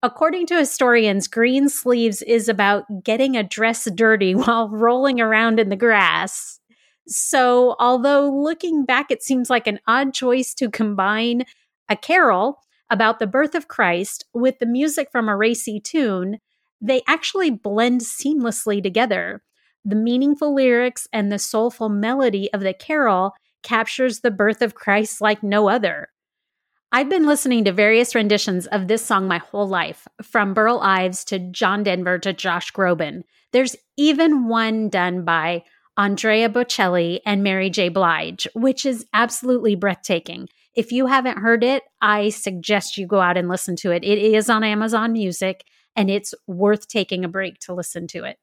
According 0.02 0.48
to 0.48 0.58
historians, 0.58 1.28
Greensleeves 1.28 2.22
is 2.22 2.48
about 2.50 2.86
getting 3.04 3.36
a 3.36 3.44
dress 3.44 3.90
dirty 3.92 4.34
while 4.36 4.70
rolling 4.70 5.20
around 5.20 5.60
in 5.60 5.70
the 5.70 5.76
grass. 5.76 6.60
So, 7.08 7.76
although 7.80 8.30
looking 8.30 8.86
back, 8.86 9.10
it 9.10 9.24
seems 9.24 9.50
like 9.50 9.68
an 9.68 9.80
odd 9.88 10.14
choice 10.14 10.54
to 10.56 10.70
combine 10.70 11.44
a 11.90 11.96
carol 11.96 12.60
about 12.90 13.20
the 13.20 13.28
birth 13.28 13.56
of 13.56 13.68
Christ 13.68 14.26
with 14.34 14.60
the 14.60 14.66
music 14.66 15.10
from 15.12 15.28
a 15.28 15.36
racy 15.36 15.80
tune, 15.80 16.38
they 16.82 17.02
actually 17.08 17.50
blend 17.50 18.02
seamlessly 18.02 18.82
together. 18.82 19.44
The 19.84 19.96
meaningful 19.96 20.54
lyrics 20.54 21.08
and 21.12 21.32
the 21.32 21.40
soulful 21.40 21.90
melody 21.90 22.52
of 22.54 22.62
the 22.62 22.74
carol 22.74 23.34
captures 23.64 24.20
the 24.20 24.32
birth 24.32 24.62
of 24.62 24.76
Christ 24.76 25.22
like 25.22 25.44
no 25.44 25.70
other. 25.70 26.10
I've 26.92 27.10
been 27.10 27.28
listening 27.28 27.66
to 27.66 27.72
various 27.72 28.16
renditions 28.16 28.66
of 28.68 28.88
this 28.88 29.06
song 29.06 29.28
my 29.28 29.38
whole 29.38 29.68
life, 29.68 30.08
from 30.24 30.56
Burl 30.56 30.80
Ives 30.82 31.24
to 31.26 31.38
John 31.38 31.84
Denver 31.84 32.18
to 32.20 32.34
Josh 32.34 32.72
Groban. 32.74 33.24
There's 33.52 33.76
even 33.96 34.48
one 34.48 34.90
done 34.90 35.24
by 35.24 35.64
Andrea 35.98 36.50
Bocelli 36.50 37.20
and 37.26 37.44
Mary 37.44 37.70
J. 37.70 37.90
Blige, 37.90 38.48
which 38.56 38.86
is 38.86 39.06
absolutely 39.14 39.76
breathtaking. 39.76 40.48
If 40.74 40.92
you 40.92 41.08
haven't 41.08 41.40
heard 41.40 41.64
it, 41.64 41.84
I 42.02 42.30
suggest 42.30 42.98
you 42.98 43.06
go 43.06 43.20
out 43.20 43.38
and 43.38 43.50
listen 43.50 43.76
to 43.78 43.92
it. 43.92 44.04
It 44.04 44.18
is 44.18 44.50
on 44.50 44.64
Amazon 44.64 45.14
Music 45.14 45.66
and 45.96 46.10
it's 46.10 46.34
worth 46.48 46.88
taking 46.88 47.26
a 47.26 47.30
break 47.30 47.60
to 47.60 47.74
listen 47.74 48.08
to 48.08 48.24
it. 48.24 48.38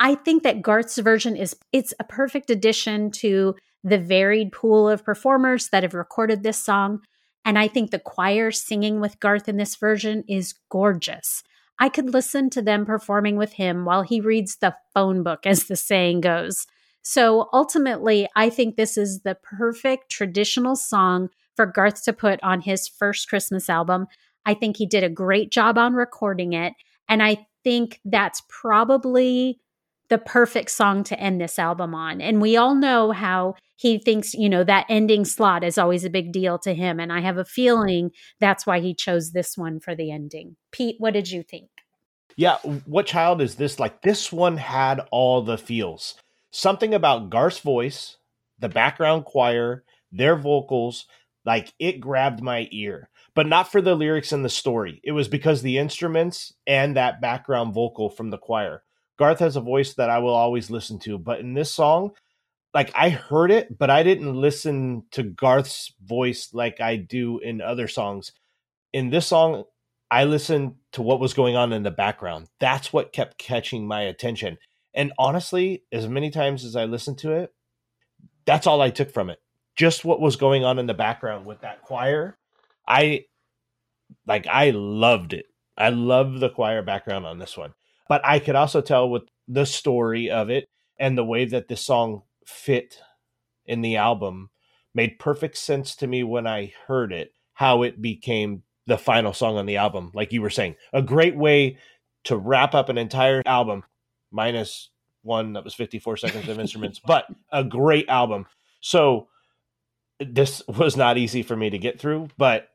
I 0.00 0.16
think 0.16 0.42
that 0.42 0.62
Garth's 0.62 0.98
version 0.98 1.36
is 1.36 1.54
it's 1.72 1.94
a 2.00 2.04
perfect 2.04 2.50
addition 2.50 3.10
to 3.12 3.54
the 3.84 3.98
varied 3.98 4.50
pool 4.50 4.88
of 4.88 5.04
performers 5.04 5.68
that 5.68 5.82
have 5.82 5.94
recorded 5.94 6.42
this 6.42 6.58
song. 6.58 7.00
And 7.44 7.58
I 7.58 7.68
think 7.68 7.90
the 7.90 7.98
choir 7.98 8.50
singing 8.50 9.00
with 9.00 9.20
Garth 9.20 9.48
in 9.48 9.58
this 9.58 9.76
version 9.76 10.24
is 10.26 10.54
gorgeous. 10.70 11.42
I 11.78 11.90
could 11.90 12.14
listen 12.14 12.50
to 12.50 12.62
them 12.62 12.86
performing 12.86 13.36
with 13.36 13.52
him 13.52 13.84
while 13.84 14.02
he 14.02 14.20
reads 14.20 14.56
the 14.56 14.74
phone 14.94 15.22
book, 15.22 15.46
as 15.46 15.64
the 15.64 15.76
saying 15.76 16.22
goes. 16.22 16.66
So 17.02 17.50
ultimately, 17.52 18.28
I 18.34 18.48
think 18.48 18.76
this 18.76 18.96
is 18.96 19.20
the 19.20 19.34
perfect 19.34 20.10
traditional 20.10 20.76
song 20.76 21.28
for 21.54 21.66
Garth 21.66 22.02
to 22.04 22.12
put 22.12 22.42
on 22.42 22.62
his 22.62 22.88
first 22.88 23.28
Christmas 23.28 23.68
album. 23.68 24.06
I 24.46 24.54
think 24.54 24.76
he 24.76 24.86
did 24.86 25.04
a 25.04 25.10
great 25.10 25.50
job 25.50 25.76
on 25.76 25.94
recording 25.94 26.54
it. 26.54 26.72
And 27.08 27.22
I 27.22 27.46
think 27.62 28.00
that's 28.04 28.42
probably 28.48 29.60
the 30.08 30.18
perfect 30.18 30.70
song 30.70 31.04
to 31.04 31.18
end 31.18 31.40
this 31.40 31.58
album 31.58 31.94
on. 31.94 32.20
And 32.20 32.40
we 32.40 32.56
all 32.56 32.74
know 32.74 33.12
how 33.12 33.54
he 33.76 33.98
thinks, 33.98 34.34
you 34.34 34.48
know, 34.48 34.64
that 34.64 34.86
ending 34.88 35.24
slot 35.24 35.64
is 35.64 35.78
always 35.78 36.04
a 36.04 36.10
big 36.10 36.32
deal 36.32 36.58
to 36.60 36.74
him. 36.74 37.00
And 37.00 37.12
I 37.12 37.20
have 37.20 37.38
a 37.38 37.44
feeling 37.44 38.10
that's 38.38 38.66
why 38.66 38.80
he 38.80 38.94
chose 38.94 39.32
this 39.32 39.56
one 39.56 39.80
for 39.80 39.94
the 39.94 40.10
ending. 40.10 40.56
Pete, 40.70 40.96
what 40.98 41.14
did 41.14 41.30
you 41.30 41.42
think? 41.42 41.70
Yeah, 42.36 42.58
what 42.84 43.06
child 43.06 43.40
is 43.40 43.54
this? 43.54 43.78
Like, 43.78 44.02
this 44.02 44.32
one 44.32 44.56
had 44.56 45.00
all 45.10 45.42
the 45.42 45.56
feels. 45.56 46.16
Something 46.50 46.92
about 46.92 47.30
Garth's 47.30 47.60
voice, 47.60 48.16
the 48.58 48.68
background 48.68 49.24
choir, 49.24 49.84
their 50.10 50.36
vocals, 50.36 51.06
like 51.44 51.72
it 51.78 52.00
grabbed 52.00 52.42
my 52.42 52.68
ear, 52.70 53.08
but 53.34 53.46
not 53.46 53.70
for 53.70 53.80
the 53.80 53.94
lyrics 53.94 54.32
and 54.32 54.44
the 54.44 54.48
story. 54.48 55.00
It 55.04 55.12
was 55.12 55.28
because 55.28 55.62
the 55.62 55.78
instruments 55.78 56.52
and 56.66 56.96
that 56.96 57.20
background 57.20 57.74
vocal 57.74 58.08
from 58.08 58.30
the 58.30 58.38
choir. 58.38 58.82
Garth 59.18 59.38
has 59.38 59.56
a 59.56 59.60
voice 59.60 59.94
that 59.94 60.10
I 60.10 60.18
will 60.18 60.34
always 60.34 60.70
listen 60.70 60.98
to, 61.00 61.18
but 61.18 61.40
in 61.40 61.54
this 61.54 61.72
song, 61.72 62.12
like 62.72 62.90
I 62.94 63.08
heard 63.10 63.50
it, 63.50 63.78
but 63.78 63.90
I 63.90 64.02
didn't 64.02 64.34
listen 64.34 65.04
to 65.12 65.22
Garth's 65.22 65.92
voice 66.02 66.50
like 66.52 66.80
I 66.80 66.96
do 66.96 67.38
in 67.38 67.60
other 67.60 67.86
songs. 67.86 68.32
In 68.92 69.10
this 69.10 69.28
song, 69.28 69.64
I 70.10 70.24
listened 70.24 70.74
to 70.92 71.02
what 71.02 71.20
was 71.20 71.34
going 71.34 71.56
on 71.56 71.72
in 71.72 71.84
the 71.84 71.90
background. 71.90 72.48
That's 72.60 72.92
what 72.92 73.12
kept 73.12 73.38
catching 73.38 73.86
my 73.86 74.02
attention. 74.02 74.58
And 74.92 75.12
honestly, 75.18 75.84
as 75.92 76.08
many 76.08 76.30
times 76.30 76.64
as 76.64 76.76
I 76.76 76.84
listened 76.84 77.18
to 77.18 77.32
it, 77.32 77.52
that's 78.44 78.66
all 78.66 78.80
I 78.80 78.90
took 78.90 79.10
from 79.10 79.30
it. 79.30 79.38
Just 79.76 80.04
what 80.04 80.20
was 80.20 80.36
going 80.36 80.64
on 80.64 80.78
in 80.78 80.86
the 80.86 80.94
background 80.94 81.46
with 81.46 81.60
that 81.62 81.82
choir. 81.82 82.36
I 82.86 83.24
like 84.26 84.46
I 84.46 84.70
loved 84.70 85.32
it. 85.32 85.46
I 85.76 85.88
love 85.88 86.38
the 86.38 86.50
choir 86.50 86.82
background 86.82 87.26
on 87.26 87.38
this 87.38 87.56
one. 87.56 87.74
But 88.08 88.24
I 88.24 88.38
could 88.38 88.56
also 88.56 88.80
tell 88.80 89.08
with 89.08 89.22
the 89.48 89.66
story 89.66 90.30
of 90.30 90.50
it 90.50 90.66
and 90.98 91.16
the 91.16 91.24
way 91.24 91.44
that 91.46 91.68
this 91.68 91.84
song 91.84 92.22
fit 92.46 92.98
in 93.66 93.80
the 93.80 93.96
album 93.96 94.50
made 94.94 95.18
perfect 95.18 95.56
sense 95.56 95.96
to 95.96 96.06
me 96.06 96.22
when 96.22 96.46
I 96.46 96.72
heard 96.86 97.12
it, 97.12 97.32
how 97.54 97.82
it 97.82 98.00
became 98.00 98.62
the 98.86 98.98
final 98.98 99.32
song 99.32 99.56
on 99.56 99.66
the 99.66 99.78
album. 99.78 100.10
Like 100.14 100.32
you 100.32 100.42
were 100.42 100.50
saying, 100.50 100.76
a 100.92 101.02
great 101.02 101.36
way 101.36 101.78
to 102.24 102.36
wrap 102.36 102.74
up 102.74 102.88
an 102.88 102.98
entire 102.98 103.42
album, 103.46 103.84
minus 104.30 104.90
one 105.22 105.54
that 105.54 105.64
was 105.64 105.74
54 105.74 106.18
seconds 106.18 106.48
of 106.48 106.60
instruments, 106.60 107.00
but 107.04 107.26
a 107.50 107.64
great 107.64 108.08
album. 108.08 108.46
So 108.80 109.28
this 110.20 110.62
was 110.68 110.96
not 110.96 111.18
easy 111.18 111.42
for 111.42 111.56
me 111.56 111.70
to 111.70 111.78
get 111.78 111.98
through, 111.98 112.28
but 112.36 112.68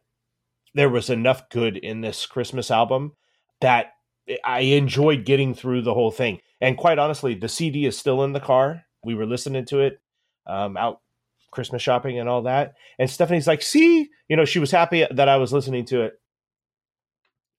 there 0.73 0.89
was 0.89 1.09
enough 1.09 1.49
good 1.49 1.77
in 1.77 2.01
this 2.01 2.25
Christmas 2.25 2.69
album 2.69 3.13
that 3.61 3.93
I 4.43 4.59
enjoyed 4.61 5.25
getting 5.25 5.53
through 5.53 5.81
the 5.81 5.93
whole 5.93 6.11
thing. 6.11 6.39
And 6.61 6.77
quite 6.77 6.99
honestly, 6.99 7.35
the 7.35 7.49
CD 7.49 7.85
is 7.85 7.97
still 7.97 8.23
in 8.23 8.33
the 8.33 8.39
car. 8.39 8.83
We 9.03 9.15
were 9.15 9.25
listening 9.25 9.65
to 9.65 9.79
it 9.79 9.99
um, 10.45 10.77
out 10.77 10.99
Christmas 11.51 11.81
shopping 11.81 12.19
and 12.19 12.29
all 12.29 12.43
that. 12.43 12.73
And 12.97 13.09
Stephanie's 13.09 13.47
like, 13.47 13.61
see, 13.61 14.09
you 14.27 14.35
know, 14.35 14.45
she 14.45 14.59
was 14.59 14.71
happy 14.71 15.05
that 15.09 15.29
I 15.29 15.37
was 15.37 15.53
listening 15.53 15.85
to 15.85 16.01
it. 16.01 16.13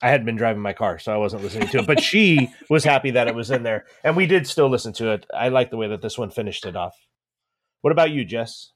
I 0.03 0.09
had 0.09 0.25
been 0.25 0.37
driving 0.37 0.63
my 0.63 0.73
car, 0.73 0.99
so 0.99 1.13
I 1.13 1.19
wasn't 1.19 1.43
listening 1.43 1.69
to 1.69 1.79
it, 1.81 1.87
but 1.87 2.01
she 2.03 2.51
was 2.71 2.85
happy 2.85 3.11
that 3.11 3.29
it 3.29 3.35
was 3.35 3.51
in 3.51 3.65
there. 3.65 3.85
And 4.03 4.17
we 4.17 4.27
did 4.27 4.47
still 4.47 4.69
listen 4.69 4.95
to 4.95 5.11
it. 5.13 5.27
I 5.35 5.49
like 5.49 5.71
the 5.71 5.77
way 5.77 5.89
that 5.89 6.01
this 6.01 6.17
one 6.17 6.31
finished 6.31 6.65
it 6.65 6.75
off. 6.75 6.95
What 7.83 7.93
about 7.93 8.11
you, 8.11 8.25
Jess? 8.25 8.73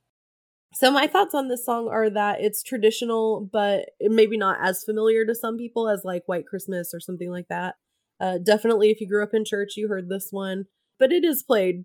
So 0.75 0.91
my 0.91 1.07
thoughts 1.07 1.35
on 1.35 1.49
this 1.49 1.65
song 1.65 1.89
are 1.89 2.11
that 2.11 2.41
it's 2.41 2.63
traditional, 2.63 3.49
but 3.53 3.91
maybe 4.01 4.37
not 4.37 4.59
as 4.61 4.83
familiar 4.85 5.25
to 5.25 5.35
some 5.35 5.57
people 5.57 5.89
as 5.89 6.03
like 6.05 6.25
White 6.27 6.47
Christmas 6.47 6.93
or 6.93 7.01
something 7.01 7.31
like 7.31 7.47
that. 7.49 7.77
Uh, 8.25 8.39
definitely, 8.39 8.89
if 8.91 9.03
you 9.03 9.07
grew 9.07 9.23
up 9.23 9.35
in 9.35 9.45
church, 9.45 9.77
you 9.77 9.87
heard 9.87 10.09
this 10.09 10.29
one, 10.31 10.65
but 10.99 11.13
it 11.13 11.25
is 11.25 11.43
played 11.43 11.85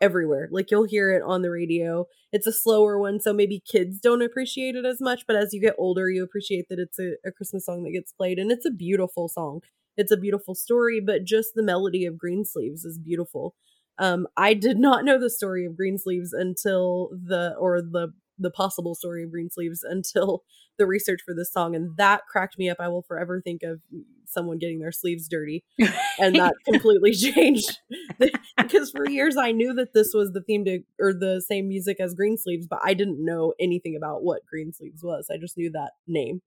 everywhere. 0.00 0.48
Like 0.52 0.70
you'll 0.70 0.84
hear 0.84 1.10
it 1.12 1.22
on 1.26 1.42
the 1.42 1.50
radio. 1.50 2.06
It's 2.32 2.46
a 2.46 2.52
slower 2.52 3.00
one, 3.00 3.18
so 3.20 3.32
maybe 3.32 3.64
kids 3.68 3.98
don't 3.98 4.22
appreciate 4.22 4.76
it 4.76 4.84
as 4.84 5.00
much, 5.00 5.24
but 5.26 5.34
as 5.34 5.52
you 5.52 5.60
get 5.60 5.74
older, 5.76 6.08
you 6.08 6.22
appreciate 6.22 6.66
that 6.70 6.78
it's 6.78 7.00
a, 7.00 7.14
a 7.26 7.32
Christmas 7.32 7.66
song 7.66 7.82
that 7.82 7.90
gets 7.90 8.12
played, 8.12 8.38
and 8.38 8.52
it's 8.52 8.64
a 8.64 8.70
beautiful 8.70 9.28
song. 9.28 9.60
It's 9.96 10.12
a 10.12 10.16
beautiful 10.16 10.54
story, 10.54 11.00
but 11.04 11.24
just 11.24 11.50
the 11.56 11.64
melody 11.64 12.06
of 12.06 12.16
Greensleeves 12.16 12.84
is 12.84 12.98
beautiful. 12.98 13.56
Um, 13.98 14.28
I 14.36 14.54
did 14.54 14.78
not 14.78 15.04
know 15.04 15.18
the 15.18 15.30
story 15.30 15.66
of 15.66 15.76
Greensleeves 15.76 16.32
until 16.32 17.10
the 17.10 17.56
or 17.58 17.82
the 17.82 18.12
the 18.38 18.50
possible 18.50 18.94
story 18.94 19.24
of 19.24 19.30
Greensleeves 19.30 19.82
until 19.82 20.42
the 20.78 20.86
research 20.86 21.20
for 21.24 21.34
this 21.34 21.52
song, 21.52 21.74
and 21.74 21.96
that 21.96 22.22
cracked 22.30 22.58
me 22.58 22.68
up. 22.68 22.78
I 22.80 22.88
will 22.88 23.02
forever 23.02 23.40
think 23.40 23.62
of 23.62 23.80
someone 24.26 24.58
getting 24.58 24.78
their 24.78 24.92
sleeves 24.92 25.28
dirty, 25.28 25.64
and 26.18 26.36
that 26.36 26.54
completely 26.64 27.12
changed 27.12 27.78
because 28.58 28.90
for 28.90 29.08
years 29.08 29.36
I 29.36 29.52
knew 29.52 29.72
that 29.74 29.94
this 29.94 30.12
was 30.12 30.32
the 30.32 30.42
theme 30.42 30.64
to 30.66 30.80
or 31.00 31.12
the 31.12 31.42
same 31.46 31.68
music 31.68 31.98
as 32.00 32.14
Greensleeves, 32.14 32.66
but 32.68 32.80
I 32.84 32.94
didn't 32.94 33.24
know 33.24 33.54
anything 33.60 33.96
about 33.96 34.22
what 34.22 34.46
Greensleeves 34.46 35.02
was. 35.02 35.28
I 35.32 35.38
just 35.38 35.56
knew 35.56 35.70
that 35.72 35.92
name. 36.06 36.42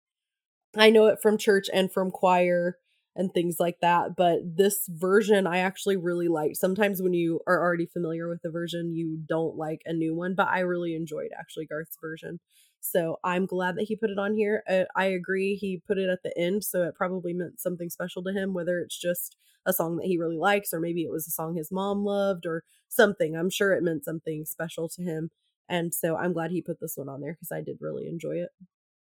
I 0.76 0.92
know 0.92 1.08
it 1.08 1.20
from 1.22 1.38
church 1.38 1.68
and 1.74 1.92
from 1.92 2.12
choir 2.12 2.78
and 3.20 3.34
things 3.34 3.58
like 3.60 3.82
that. 3.82 4.16
But 4.16 4.40
this 4.56 4.88
version 4.88 5.46
I 5.46 5.58
actually 5.58 5.98
really 5.98 6.30
liked. 6.30 6.56
Sometimes 6.56 7.02
when 7.02 7.14
you 7.14 7.42
are 7.46 7.62
already 7.62 7.86
familiar 7.86 8.30
with 8.30 8.42
the 8.42 8.50
version, 8.50 8.96
you 8.96 9.20
don't 9.28 9.58
like 9.58 9.82
a 9.86 9.92
new 9.92 10.16
one, 10.16 10.36
but 10.36 10.48
I 10.48 10.60
really 10.60 10.96
enjoyed 10.96 11.32
actually 11.38 11.66
Garth's 11.66 11.98
version. 12.00 12.40
So 12.80 13.20
I'm 13.26 13.46
glad 13.46 13.76
that 13.76 13.84
he 13.84 13.98
put 13.98 14.10
it 14.10 14.18
on 14.18 14.36
here. 14.36 14.64
I, 14.70 14.74
uh, 14.74 14.86
I 14.96 15.06
agree. 15.08 15.56
He 15.56 15.84
put 15.86 15.98
it 15.98 16.10
at 16.10 16.24
the 16.24 16.36
end, 16.40 16.64
so 16.64 16.84
it 16.84 16.96
probably 16.96 17.34
meant 17.34 17.60
something 17.60 17.90
special 17.90 18.24
to 18.24 18.32
him, 18.32 18.54
whether 18.54 18.80
it's 18.80 18.98
just 18.98 19.36
a 19.66 19.74
song 19.74 19.98
that 19.98 20.08
he 20.08 20.18
really 20.18 20.38
likes, 20.38 20.74
or 20.74 20.80
maybe 20.80 21.04
it 21.04 21.12
was 21.12 21.28
a 21.28 21.32
song 21.32 21.58
his 21.58 21.74
mom 21.74 22.06
loved, 22.06 22.46
or 22.46 22.64
something. 22.88 23.36
I'm 23.36 23.50
sure 23.50 23.74
it 23.74 23.84
meant 23.84 24.06
something 24.06 24.46
special 24.46 24.88
to 24.88 25.04
him. 25.04 25.30
And 25.68 25.94
so 25.94 26.16
I'm 26.16 26.32
glad 26.32 26.52
he 26.52 26.62
put 26.62 26.80
this 26.80 26.96
one 26.96 27.10
on 27.10 27.20
there 27.20 27.34
because 27.34 27.52
I 27.52 27.60
did 27.60 27.80
really 27.82 28.08
enjoy 28.08 28.38
it. 28.38 28.52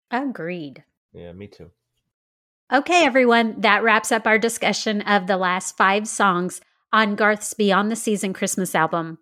Agreed. 0.10 0.84
Yeah, 1.14 1.34
me 1.34 1.46
too. 1.46 1.70
Okay, 2.74 3.04
everyone, 3.04 3.60
that 3.60 3.84
wraps 3.84 4.14
up 4.14 4.26
our 4.26 4.38
discussion 4.38 5.02
of 5.02 5.28
the 5.28 5.36
last 5.36 5.76
five 5.76 6.08
songs 6.08 6.62
on 6.94 7.16
Garth's 7.16 7.54
Beyond 7.54 7.92
the 7.92 7.98
Season 7.98 8.32
Christmas 8.32 8.74
album. 8.74 9.18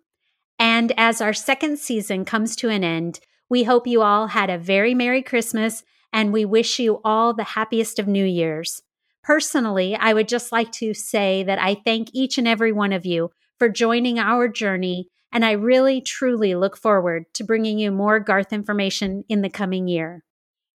And 0.56 0.92
as 0.96 1.20
our 1.20 1.32
second 1.32 1.80
season 1.80 2.24
comes 2.24 2.54
to 2.56 2.68
an 2.68 2.84
end, 2.84 3.18
we 3.48 3.64
hope 3.64 3.88
you 3.88 4.02
all 4.02 4.28
had 4.28 4.50
a 4.50 4.58
very 4.58 4.94
Merry 4.94 5.20
Christmas 5.20 5.82
and 6.12 6.32
we 6.32 6.44
wish 6.44 6.78
you 6.78 7.00
all 7.04 7.34
the 7.34 7.42
happiest 7.42 7.98
of 7.98 8.06
New 8.06 8.24
Year's. 8.24 8.82
Personally, 9.24 9.96
I 9.96 10.14
would 10.14 10.28
just 10.28 10.52
like 10.52 10.70
to 10.74 10.94
say 10.94 11.42
that 11.42 11.60
I 11.60 11.74
thank 11.74 12.10
each 12.12 12.38
and 12.38 12.46
every 12.46 12.70
one 12.70 12.92
of 12.92 13.04
you 13.04 13.30
for 13.58 13.68
joining 13.68 14.20
our 14.20 14.46
journey, 14.46 15.08
and 15.32 15.44
I 15.44 15.52
really, 15.52 16.00
truly 16.00 16.54
look 16.54 16.76
forward 16.76 17.24
to 17.34 17.42
bringing 17.42 17.80
you 17.80 17.90
more 17.90 18.20
Garth 18.20 18.52
information 18.52 19.24
in 19.28 19.42
the 19.42 19.50
coming 19.50 19.88
year. 19.88 20.22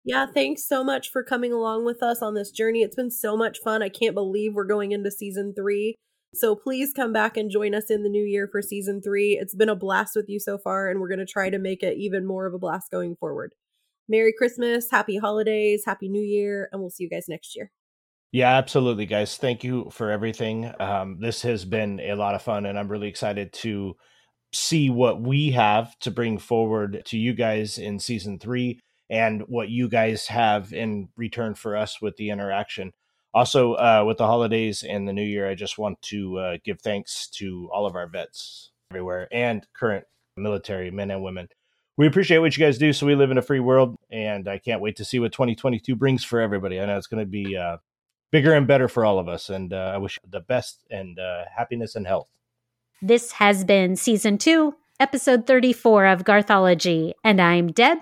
Yeah, 0.05 0.27
thanks 0.31 0.67
so 0.67 0.83
much 0.83 1.09
for 1.09 1.23
coming 1.23 1.51
along 1.51 1.83
with 1.83 2.03
us 2.03 2.21
on 2.21 2.35
this 2.35 2.51
journey. 2.51 2.83
It's 2.83 2.95
been 2.95 3.09
so 3.09 3.35
much 3.35 3.57
fun. 3.63 3.81
I 3.81 3.89
can't 3.89 4.13
believe 4.13 4.53
we're 4.53 4.63
going 4.63 4.91
into 4.91 5.09
season 5.09 5.53
three. 5.55 5.95
So 6.35 6.55
please 6.55 6.93
come 6.93 7.11
back 7.11 7.37
and 7.37 7.49
join 7.49 7.73
us 7.73 7.89
in 7.89 8.03
the 8.03 8.09
new 8.09 8.23
year 8.23 8.47
for 8.51 8.61
season 8.61 9.01
three. 9.01 9.31
It's 9.31 9.55
been 9.55 9.69
a 9.69 9.75
blast 9.75 10.11
with 10.15 10.25
you 10.27 10.39
so 10.39 10.59
far, 10.59 10.91
and 10.91 10.99
we're 10.99 11.07
going 11.07 11.19
to 11.19 11.25
try 11.25 11.49
to 11.49 11.57
make 11.57 11.81
it 11.81 11.97
even 11.97 12.27
more 12.27 12.45
of 12.45 12.53
a 12.53 12.59
blast 12.59 12.91
going 12.91 13.15
forward. 13.15 13.55
Merry 14.07 14.31
Christmas, 14.37 14.91
Happy 14.91 15.17
Holidays, 15.17 15.83
Happy 15.87 16.07
New 16.07 16.21
Year, 16.21 16.69
and 16.71 16.81
we'll 16.81 16.91
see 16.91 17.05
you 17.05 17.09
guys 17.09 17.25
next 17.27 17.55
year. 17.55 17.71
Yeah, 18.31 18.55
absolutely, 18.57 19.07
guys. 19.07 19.37
Thank 19.37 19.63
you 19.63 19.89
for 19.91 20.11
everything. 20.11 20.71
Um, 20.79 21.17
this 21.19 21.41
has 21.41 21.65
been 21.65 21.99
a 21.99 22.13
lot 22.13 22.35
of 22.35 22.43
fun, 22.43 22.67
and 22.67 22.77
I'm 22.77 22.89
really 22.89 23.07
excited 23.07 23.53
to 23.53 23.95
see 24.53 24.91
what 24.91 25.21
we 25.21 25.51
have 25.51 25.97
to 25.99 26.11
bring 26.11 26.37
forward 26.37 27.01
to 27.05 27.17
you 27.17 27.33
guys 27.33 27.79
in 27.79 27.97
season 27.97 28.37
three 28.37 28.79
and 29.09 29.41
what 29.47 29.69
you 29.69 29.87
guys 29.87 30.27
have 30.27 30.73
in 30.73 31.09
return 31.15 31.55
for 31.55 31.75
us 31.75 32.01
with 32.01 32.15
the 32.17 32.29
interaction. 32.29 32.93
Also, 33.33 33.73
uh, 33.73 34.03
with 34.07 34.17
the 34.17 34.25
holidays 34.25 34.83
and 34.83 35.07
the 35.07 35.13
new 35.13 35.23
year, 35.23 35.49
I 35.49 35.55
just 35.55 35.77
want 35.77 36.01
to 36.03 36.37
uh, 36.37 36.57
give 36.63 36.81
thanks 36.81 37.27
to 37.31 37.69
all 37.73 37.85
of 37.85 37.95
our 37.95 38.07
vets 38.07 38.71
everywhere 38.91 39.27
and 39.31 39.65
current 39.73 40.05
military 40.37 40.89
men 40.91 41.11
and 41.11 41.21
women. 41.21 41.49
We 41.97 42.07
appreciate 42.07 42.39
what 42.39 42.55
you 42.57 42.65
guys 42.65 42.77
do. 42.77 42.91
So 42.93 43.05
we 43.05 43.15
live 43.15 43.31
in 43.31 43.37
a 43.37 43.41
free 43.41 43.59
world, 43.59 43.95
and 44.09 44.47
I 44.47 44.57
can't 44.57 44.81
wait 44.81 44.97
to 44.97 45.05
see 45.05 45.19
what 45.19 45.31
2022 45.31 45.95
brings 45.95 46.23
for 46.23 46.41
everybody. 46.41 46.79
I 46.79 46.85
know 46.85 46.97
it's 46.97 47.07
going 47.07 47.23
to 47.23 47.29
be 47.29 47.55
uh, 47.55 47.77
bigger 48.31 48.53
and 48.53 48.67
better 48.67 48.87
for 48.87 49.05
all 49.05 49.19
of 49.19 49.29
us, 49.29 49.49
and 49.49 49.71
uh, 49.71 49.91
I 49.93 49.97
wish 49.97 50.17
the 50.29 50.41
best 50.41 50.83
and 50.89 51.17
uh, 51.19 51.43
happiness 51.55 51.95
and 51.95 52.05
health. 52.05 52.29
This 53.01 53.33
has 53.33 53.63
been 53.63 53.95
season 53.95 54.37
two, 54.37 54.75
episode 54.99 55.47
34 55.47 56.05
of 56.07 56.23
Garthology, 56.23 57.13
and 57.23 57.41
I'm 57.41 57.71
Deb. 57.71 57.99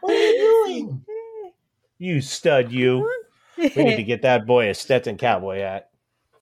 What 0.01 0.11
are 0.13 0.15
you 0.17 0.65
doing? 0.65 1.05
You 1.99 2.19
stud, 2.19 2.71
you. 2.71 3.07
We 3.59 3.69
need 3.83 3.97
to 3.97 4.03
get 4.07 4.23
that 4.23 4.47
boy 4.47 4.71
a 4.71 4.73
Stetson 4.73 5.17
cowboy 5.19 5.59
hat. 5.59 5.90